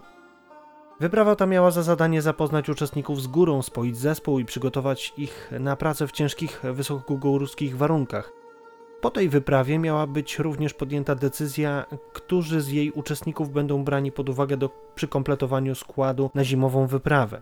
Wyprawa 1.00 1.36
ta 1.36 1.46
miała 1.46 1.72
za 1.72 1.84
zadanie 1.84 2.22
zapoznać 2.22 2.70
uczestników 2.70 3.22
z 3.22 3.28
górą, 3.28 3.62
spoić 3.62 3.98
zespół 3.98 4.40
i 4.40 4.46
przygotować 4.46 5.14
ich 5.18 5.52
na 5.60 5.76
pracę 5.76 6.08
w 6.08 6.12
ciężkich, 6.12 6.62
wysokogórskich 6.64 7.78
warunkach. 7.78 8.32
Po 9.02 9.10
tej 9.10 9.30
wyprawie 9.30 9.80
miała 9.80 10.08
być 10.08 10.40
również 10.40 10.74
podjęta 10.74 11.16
decyzja, 11.16 11.86
którzy 12.14 12.62
z 12.62 12.68
jej 12.68 12.92
uczestników 12.92 13.52
będą 13.52 13.84
brani 13.84 14.12
pod 14.12 14.30
uwagę 14.30 14.58
do, 14.58 14.70
przy 14.96 15.08
kompletowaniu 15.08 15.76
składu 15.76 16.32
na 16.36 16.44
zimową 16.44 16.88
wyprawę. 16.88 17.42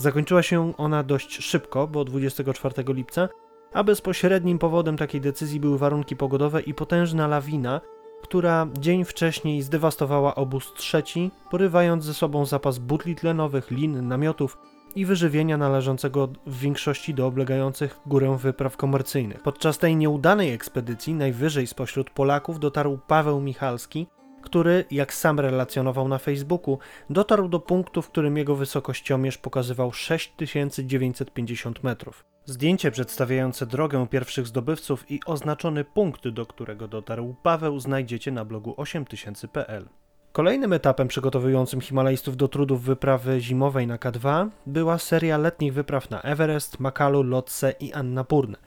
Zakończyła 0.00 0.42
się 0.42 0.72
ona 0.76 1.02
dość 1.02 1.44
szybko, 1.44 1.86
bo 1.86 2.04
24 2.04 2.74
lipca, 2.94 3.28
a 3.72 3.84
bezpośrednim 3.84 4.58
powodem 4.58 4.96
takiej 4.96 5.20
decyzji 5.20 5.60
były 5.60 5.78
warunki 5.78 6.16
pogodowe 6.16 6.60
i 6.60 6.74
potężna 6.74 7.26
lawina, 7.26 7.80
która 8.22 8.66
dzień 8.78 9.04
wcześniej 9.04 9.62
zdewastowała 9.62 10.34
obóz 10.34 10.72
trzeci, 10.76 11.30
porywając 11.50 12.04
ze 12.04 12.14
sobą 12.14 12.46
zapas 12.46 12.78
butli 12.78 13.16
tlenowych, 13.16 13.70
lin, 13.70 14.08
namiotów 14.08 14.58
i 14.94 15.06
wyżywienia 15.06 15.56
należącego 15.56 16.28
w 16.46 16.58
większości 16.58 17.14
do 17.14 17.26
oblegających 17.26 18.00
górę 18.06 18.36
wypraw 18.40 18.76
komercyjnych. 18.76 19.42
Podczas 19.42 19.78
tej 19.78 19.96
nieudanej 19.96 20.52
ekspedycji 20.52 21.14
najwyżej 21.14 21.66
spośród 21.66 22.10
Polaków 22.10 22.60
dotarł 22.60 22.98
Paweł 23.06 23.40
Michalski, 23.40 24.06
który, 24.42 24.84
jak 24.90 25.14
sam 25.14 25.40
relacjonował 25.40 26.08
na 26.08 26.18
Facebooku, 26.18 26.78
dotarł 27.10 27.48
do 27.48 27.60
punktu, 27.60 28.02
w 28.02 28.08
którym 28.08 28.36
jego 28.36 28.56
wysokościomierz 28.56 29.38
pokazywał 29.38 29.92
6950 29.92 31.84
metrów. 31.84 32.24
Zdjęcie 32.44 32.90
przedstawiające 32.90 33.66
drogę 33.66 34.06
pierwszych 34.06 34.46
zdobywców 34.46 35.10
i 35.10 35.20
oznaczony 35.26 35.84
punkt, 35.84 36.28
do 36.28 36.46
którego 36.46 36.88
dotarł 36.88 37.34
Paweł, 37.42 37.80
znajdziecie 37.80 38.32
na 38.32 38.44
blogu 38.44 38.74
8000.pl. 38.76 39.88
Kolejnym 40.32 40.72
etapem 40.72 41.08
przygotowującym 41.08 41.80
Himalajstów 41.80 42.36
do 42.36 42.48
trudów 42.48 42.82
wyprawy 42.82 43.40
zimowej 43.40 43.86
na 43.86 43.96
K2 43.96 44.48
była 44.66 44.98
seria 44.98 45.38
letnich 45.38 45.74
wypraw 45.74 46.10
na 46.10 46.22
Everest, 46.22 46.80
Makalu, 46.80 47.22
Lotse 47.22 47.74
i 47.80 47.92
Annapurne. 47.92 48.58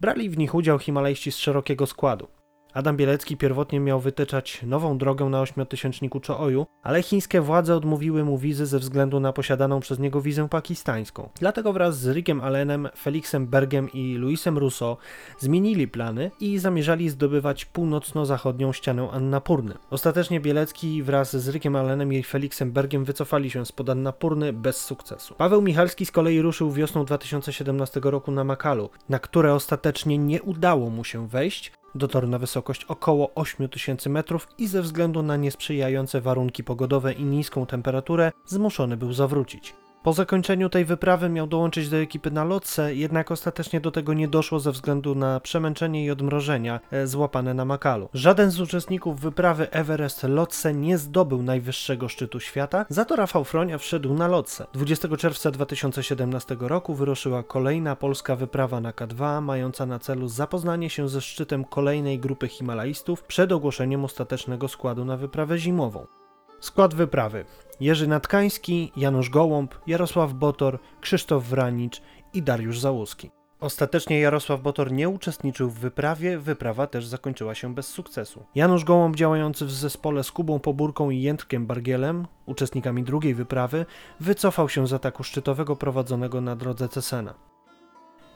Brali 0.00 0.30
w 0.30 0.38
nich 0.38 0.54
udział 0.54 0.78
Himalajści 0.78 1.32
z 1.32 1.36
szerokiego 1.36 1.86
składu. 1.86 2.28
Adam 2.74 2.96
Bielecki 2.96 3.36
pierwotnie 3.36 3.80
miał 3.80 4.00
wytyczać 4.00 4.62
nową 4.62 4.98
drogę 4.98 5.24
na 5.24 5.40
ośmiotysięczniku 5.40 6.20
Chooju, 6.26 6.66
ale 6.82 7.02
chińskie 7.02 7.40
władze 7.40 7.76
odmówiły 7.76 8.24
mu 8.24 8.38
wizy 8.38 8.66
ze 8.66 8.78
względu 8.78 9.20
na 9.20 9.32
posiadaną 9.32 9.80
przez 9.80 9.98
niego 9.98 10.20
wizę 10.20 10.48
pakistańską. 10.48 11.28
Dlatego 11.40 11.72
wraz 11.72 11.98
z 11.98 12.08
Rickiem 12.08 12.40
Allenem, 12.40 12.88
Felixem 12.96 13.46
Bergiem 13.46 13.92
i 13.92 14.14
Luisem 14.14 14.58
Rousseau 14.58 14.96
zmienili 15.38 15.88
plany 15.88 16.30
i 16.40 16.58
zamierzali 16.58 17.10
zdobywać 17.10 17.64
północno-zachodnią 17.64 18.72
ścianę 18.72 19.08
Annapurny. 19.12 19.74
Ostatecznie 19.90 20.40
Bielecki 20.40 21.02
wraz 21.02 21.36
z 21.36 21.48
Rickiem 21.48 21.76
Allenem 21.76 22.12
i 22.12 22.22
Felixem 22.22 22.72
Bergiem 22.72 23.04
wycofali 23.04 23.50
się 23.50 23.66
spod 23.66 23.90
Annapurny 23.90 24.52
bez 24.52 24.76
sukcesu. 24.76 25.34
Paweł 25.34 25.62
Michalski 25.62 26.06
z 26.06 26.10
kolei 26.10 26.42
ruszył 26.42 26.72
wiosną 26.72 27.04
2017 27.04 28.00
roku 28.02 28.30
na 28.30 28.44
Makalu, 28.44 28.90
na 29.08 29.18
które 29.18 29.54
ostatecznie 29.54 30.18
nie 30.18 30.42
udało 30.42 30.90
mu 30.90 31.04
się 31.04 31.28
wejść, 31.28 31.72
Dotarł 31.94 32.26
na 32.26 32.38
wysokość 32.38 32.84
około 32.84 33.34
8000 33.34 34.10
metrów 34.10 34.48
i 34.58 34.66
ze 34.66 34.82
względu 34.82 35.22
na 35.22 35.36
niesprzyjające 35.36 36.20
warunki 36.20 36.64
pogodowe 36.64 37.12
i 37.12 37.24
niską 37.24 37.66
temperaturę 37.66 38.32
zmuszony 38.46 38.96
był 38.96 39.12
zawrócić. 39.12 39.74
Po 40.02 40.12
zakończeniu 40.12 40.68
tej 40.68 40.84
wyprawy 40.84 41.28
miał 41.28 41.46
dołączyć 41.46 41.88
do 41.88 41.96
ekipy 41.96 42.30
na 42.30 42.44
lotce, 42.44 42.94
jednak 42.94 43.30
ostatecznie 43.30 43.80
do 43.80 43.90
tego 43.90 44.14
nie 44.14 44.28
doszło 44.28 44.60
ze 44.60 44.72
względu 44.72 45.14
na 45.14 45.40
przemęczenie 45.40 46.04
i 46.04 46.10
odmrożenia 46.10 46.80
e, 46.90 47.06
złapane 47.06 47.54
na 47.54 47.64
Makalu. 47.64 48.08
Żaden 48.14 48.50
z 48.50 48.60
uczestników 48.60 49.20
wyprawy 49.20 49.70
Everest 49.70 50.22
Lotse 50.22 50.74
nie 50.74 50.98
zdobył 50.98 51.42
najwyższego 51.42 52.08
szczytu 52.08 52.40
świata, 52.40 52.86
za 52.88 53.04
to 53.04 53.16
Rafał 53.16 53.44
Fronia 53.44 53.78
wszedł 53.78 54.14
na 54.14 54.28
lotce. 54.28 54.66
20 54.72 55.16
czerwca 55.16 55.50
2017 55.50 56.56
roku 56.60 56.94
wyruszyła 56.94 57.42
kolejna 57.42 57.96
polska 57.96 58.36
wyprawa 58.36 58.80
na 58.80 58.92
K2, 58.92 59.42
mająca 59.42 59.86
na 59.86 59.98
celu 59.98 60.28
zapoznanie 60.28 60.90
się 60.90 61.08
ze 61.08 61.20
szczytem 61.20 61.64
kolejnej 61.64 62.18
grupy 62.18 62.48
Himalajstów 62.48 63.22
przed 63.22 63.52
ogłoszeniem 63.52 64.04
ostatecznego 64.04 64.68
składu 64.68 65.04
na 65.04 65.16
wyprawę 65.16 65.58
zimową. 65.58 66.19
Skład 66.60 66.94
wyprawy: 66.94 67.44
Jerzy 67.80 68.06
Natkański, 68.06 68.92
Janusz 68.96 69.30
Gołąb, 69.30 69.74
Jarosław 69.86 70.32
Botor, 70.32 70.78
Krzysztof 71.00 71.44
Wranicz 71.44 72.02
i 72.34 72.42
Dariusz 72.42 72.78
Załuski. 72.78 73.30
Ostatecznie 73.60 74.20
Jarosław 74.20 74.62
Botor 74.62 74.92
nie 74.92 75.08
uczestniczył 75.08 75.70
w 75.70 75.78
wyprawie, 75.78 76.38
wyprawa 76.38 76.86
też 76.86 77.06
zakończyła 77.06 77.54
się 77.54 77.74
bez 77.74 77.88
sukcesu. 77.88 78.44
Janusz 78.54 78.84
Gołąb 78.84 79.16
działający 79.16 79.66
w 79.66 79.72
zespole 79.72 80.24
z 80.24 80.32
Kubą 80.32 80.58
Pobórką 80.58 81.10
i 81.10 81.22
Jędrkiem 81.22 81.66
Bargielem, 81.66 82.26
uczestnikami 82.46 83.02
drugiej 83.02 83.34
wyprawy, 83.34 83.86
wycofał 84.20 84.68
się 84.68 84.86
z 84.86 84.92
ataku 84.92 85.24
szczytowego 85.24 85.76
prowadzonego 85.76 86.40
na 86.40 86.56
drodze 86.56 86.88
Cesena. 86.88 87.49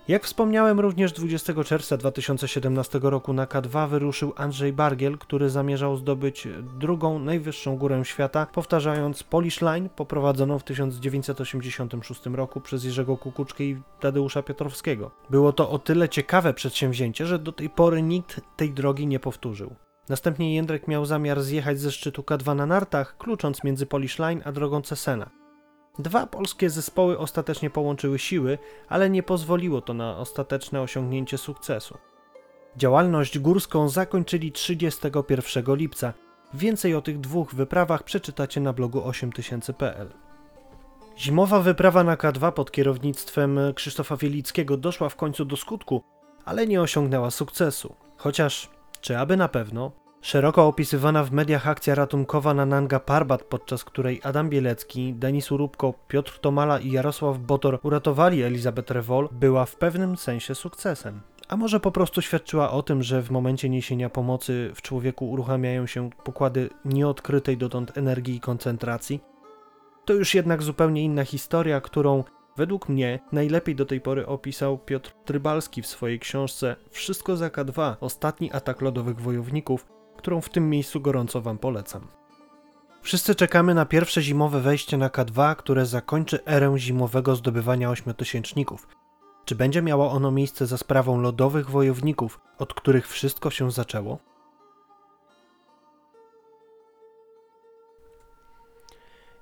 Jak 0.08 0.24
wspomniałem, 0.24 0.80
również 0.80 1.12
20 1.12 1.64
czerwca 1.64 1.96
2017 1.96 3.00
roku 3.02 3.32
na 3.32 3.46
K2 3.46 3.88
wyruszył 3.88 4.32
Andrzej 4.36 4.72
Bargiel, 4.72 5.18
który 5.18 5.50
zamierzał 5.50 5.96
zdobyć 5.96 6.48
drugą 6.78 7.18
najwyższą 7.18 7.76
górę 7.76 8.04
świata, 8.04 8.46
powtarzając 8.46 9.22
Polish 9.22 9.60
Line 9.60 9.88
poprowadzoną 9.88 10.58
w 10.58 10.64
1986 10.64 12.26
roku 12.26 12.60
przez 12.60 12.84
Jerzego 12.84 13.16
Kukuczkę 13.16 13.64
i 13.64 13.82
Tadeusza 14.00 14.42
Piotrowskiego. 14.42 15.10
Było 15.30 15.52
to 15.52 15.70
o 15.70 15.78
tyle 15.78 16.08
ciekawe 16.08 16.54
przedsięwzięcie, 16.54 17.26
że 17.26 17.38
do 17.38 17.52
tej 17.52 17.70
pory 17.70 18.02
nikt 18.02 18.40
tej 18.56 18.72
drogi 18.72 19.06
nie 19.06 19.20
powtórzył. 19.20 19.74
Następnie 20.08 20.54
Jędrek 20.54 20.88
miał 20.88 21.06
zamiar 21.06 21.42
zjechać 21.42 21.80
ze 21.80 21.92
szczytu 21.92 22.22
K2 22.22 22.56
na 22.56 22.66
nartach, 22.66 23.16
klucząc 23.16 23.64
między 23.64 23.86
Polish 23.86 24.18
Line 24.18 24.42
a 24.44 24.52
drogą 24.52 24.82
Cesena. 24.82 25.43
Dwa 25.98 26.26
polskie 26.26 26.70
zespoły 26.70 27.18
ostatecznie 27.18 27.70
połączyły 27.70 28.18
siły, 28.18 28.58
ale 28.88 29.10
nie 29.10 29.22
pozwoliło 29.22 29.80
to 29.80 29.94
na 29.94 30.18
ostateczne 30.18 30.80
osiągnięcie 30.80 31.38
sukcesu. 31.38 31.98
Działalność 32.76 33.38
górską 33.38 33.88
zakończyli 33.88 34.52
31 34.52 35.76
lipca. 35.76 36.12
Więcej 36.54 36.94
o 36.94 37.02
tych 37.02 37.20
dwóch 37.20 37.54
wyprawach 37.54 38.02
przeczytacie 38.02 38.60
na 38.60 38.72
blogu 38.72 39.00
8000.pl. 39.00 40.08
Zimowa 41.18 41.60
wyprawa 41.60 42.04
na 42.04 42.16
K2 42.16 42.52
pod 42.52 42.70
kierownictwem 42.70 43.58
Krzysztofa 43.74 44.16
Wielickiego 44.16 44.76
doszła 44.76 45.08
w 45.08 45.16
końcu 45.16 45.44
do 45.44 45.56
skutku, 45.56 46.02
ale 46.44 46.66
nie 46.66 46.80
osiągnęła 46.82 47.30
sukcesu. 47.30 47.94
Chociaż, 48.16 48.70
czy 49.00 49.18
aby 49.18 49.36
na 49.36 49.48
pewno, 49.48 49.92
Szeroko 50.24 50.66
opisywana 50.66 51.24
w 51.24 51.32
mediach 51.32 51.68
akcja 51.68 51.94
ratunkowa 51.94 52.54
na 52.54 52.66
Nanga 52.66 53.00
Parbat, 53.00 53.42
podczas 53.42 53.84
której 53.84 54.20
Adam 54.22 54.50
Bielecki, 54.50 55.14
Denis 55.14 55.52
Urubko, 55.52 55.94
Piotr 56.08 56.38
Tomala 56.38 56.78
i 56.78 56.90
Jarosław 56.90 57.38
Botor 57.38 57.78
uratowali 57.82 58.42
Elizabeth 58.42 58.90
Rewol, 58.90 59.28
była 59.32 59.64
w 59.64 59.76
pewnym 59.76 60.16
sensie 60.16 60.54
sukcesem. 60.54 61.20
A 61.48 61.56
może 61.56 61.80
po 61.80 61.92
prostu 61.92 62.22
świadczyła 62.22 62.70
o 62.70 62.82
tym, 62.82 63.02
że 63.02 63.22
w 63.22 63.30
momencie 63.30 63.68
niesienia 63.68 64.10
pomocy 64.10 64.70
w 64.74 64.82
człowieku 64.82 65.30
uruchamiają 65.30 65.86
się 65.86 66.10
pokłady 66.24 66.70
nieodkrytej 66.84 67.56
dotąd 67.56 67.98
energii 67.98 68.36
i 68.36 68.40
koncentracji? 68.40 69.20
To 70.04 70.12
już 70.12 70.34
jednak 70.34 70.62
zupełnie 70.62 71.04
inna 71.04 71.24
historia, 71.24 71.80
którą 71.80 72.24
według 72.56 72.88
mnie 72.88 73.20
najlepiej 73.32 73.74
do 73.74 73.86
tej 73.86 74.00
pory 74.00 74.26
opisał 74.26 74.78
Piotr 74.78 75.12
Trybalski 75.24 75.82
w 75.82 75.86
swojej 75.86 76.18
książce 76.18 76.76
Wszystko 76.90 77.36
za 77.36 77.48
K2 77.48 77.94
Ostatni 78.00 78.52
atak 78.52 78.80
lodowych 78.80 79.20
wojowników, 79.20 79.93
którą 80.16 80.40
w 80.40 80.48
tym 80.48 80.70
miejscu 80.70 81.00
gorąco 81.00 81.40
Wam 81.40 81.58
polecam. 81.58 82.06
Wszyscy 83.02 83.34
czekamy 83.34 83.74
na 83.74 83.86
pierwsze 83.86 84.22
zimowe 84.22 84.60
wejście 84.60 84.96
na 84.96 85.08
K2, 85.08 85.56
które 85.56 85.86
zakończy 85.86 86.44
erę 86.44 86.74
zimowego 86.78 87.36
zdobywania 87.36 87.90
ośmiotysięczników. 87.90 88.88
Czy 89.44 89.54
będzie 89.54 89.82
miało 89.82 90.10
ono 90.10 90.30
miejsce 90.30 90.66
za 90.66 90.76
sprawą 90.76 91.20
lodowych 91.20 91.70
wojowników, 91.70 92.40
od 92.58 92.74
których 92.74 93.08
wszystko 93.08 93.50
się 93.50 93.70
zaczęło? 93.70 94.18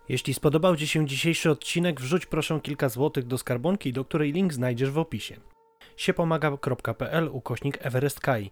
Jeśli 0.09 0.35
spodobał 0.35 0.77
Ci 0.77 0.89
się 0.89 1.07
dzisiejszy 1.07 1.51
odcinek, 1.51 2.01
wrzuć 2.01 2.27
proszę 2.27 2.61
kilka 2.63 2.89
złotych 2.89 3.27
do 3.27 3.39
skarbonki, 3.39 3.93
do 3.93 4.05
której 4.05 4.33
link 4.33 4.53
znajdziesz 4.53 4.91
w 4.91 4.99
opisie. 4.99 5.37
siepomaga.pl 5.97 7.29
ukośnik 7.33 7.79
Everest 7.81 8.21
Kai. 8.21 8.51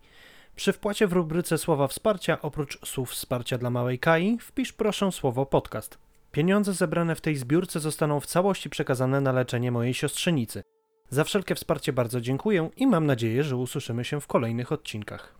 Przy 0.56 0.72
wpłacie 0.72 1.06
w 1.06 1.12
rubryce 1.12 1.58
słowa 1.58 1.86
wsparcia, 1.86 2.42
oprócz 2.42 2.86
słów 2.86 3.10
wsparcia 3.10 3.58
dla 3.58 3.70
małej 3.70 3.98
Kai, 3.98 4.38
wpisz 4.40 4.72
proszę 4.72 5.12
słowo 5.12 5.46
podcast. 5.46 5.98
Pieniądze 6.32 6.72
zebrane 6.72 7.14
w 7.14 7.20
tej 7.20 7.36
zbiórce 7.36 7.80
zostaną 7.80 8.20
w 8.20 8.26
całości 8.26 8.70
przekazane 8.70 9.20
na 9.20 9.32
leczenie 9.32 9.72
mojej 9.72 9.94
siostrzenicy. 9.94 10.62
Za 11.08 11.24
wszelkie 11.24 11.54
wsparcie 11.54 11.92
bardzo 11.92 12.20
dziękuję 12.20 12.70
i 12.76 12.86
mam 12.86 13.06
nadzieję, 13.06 13.44
że 13.44 13.56
usłyszymy 13.56 14.04
się 14.04 14.20
w 14.20 14.26
kolejnych 14.26 14.72
odcinkach. 14.72 15.28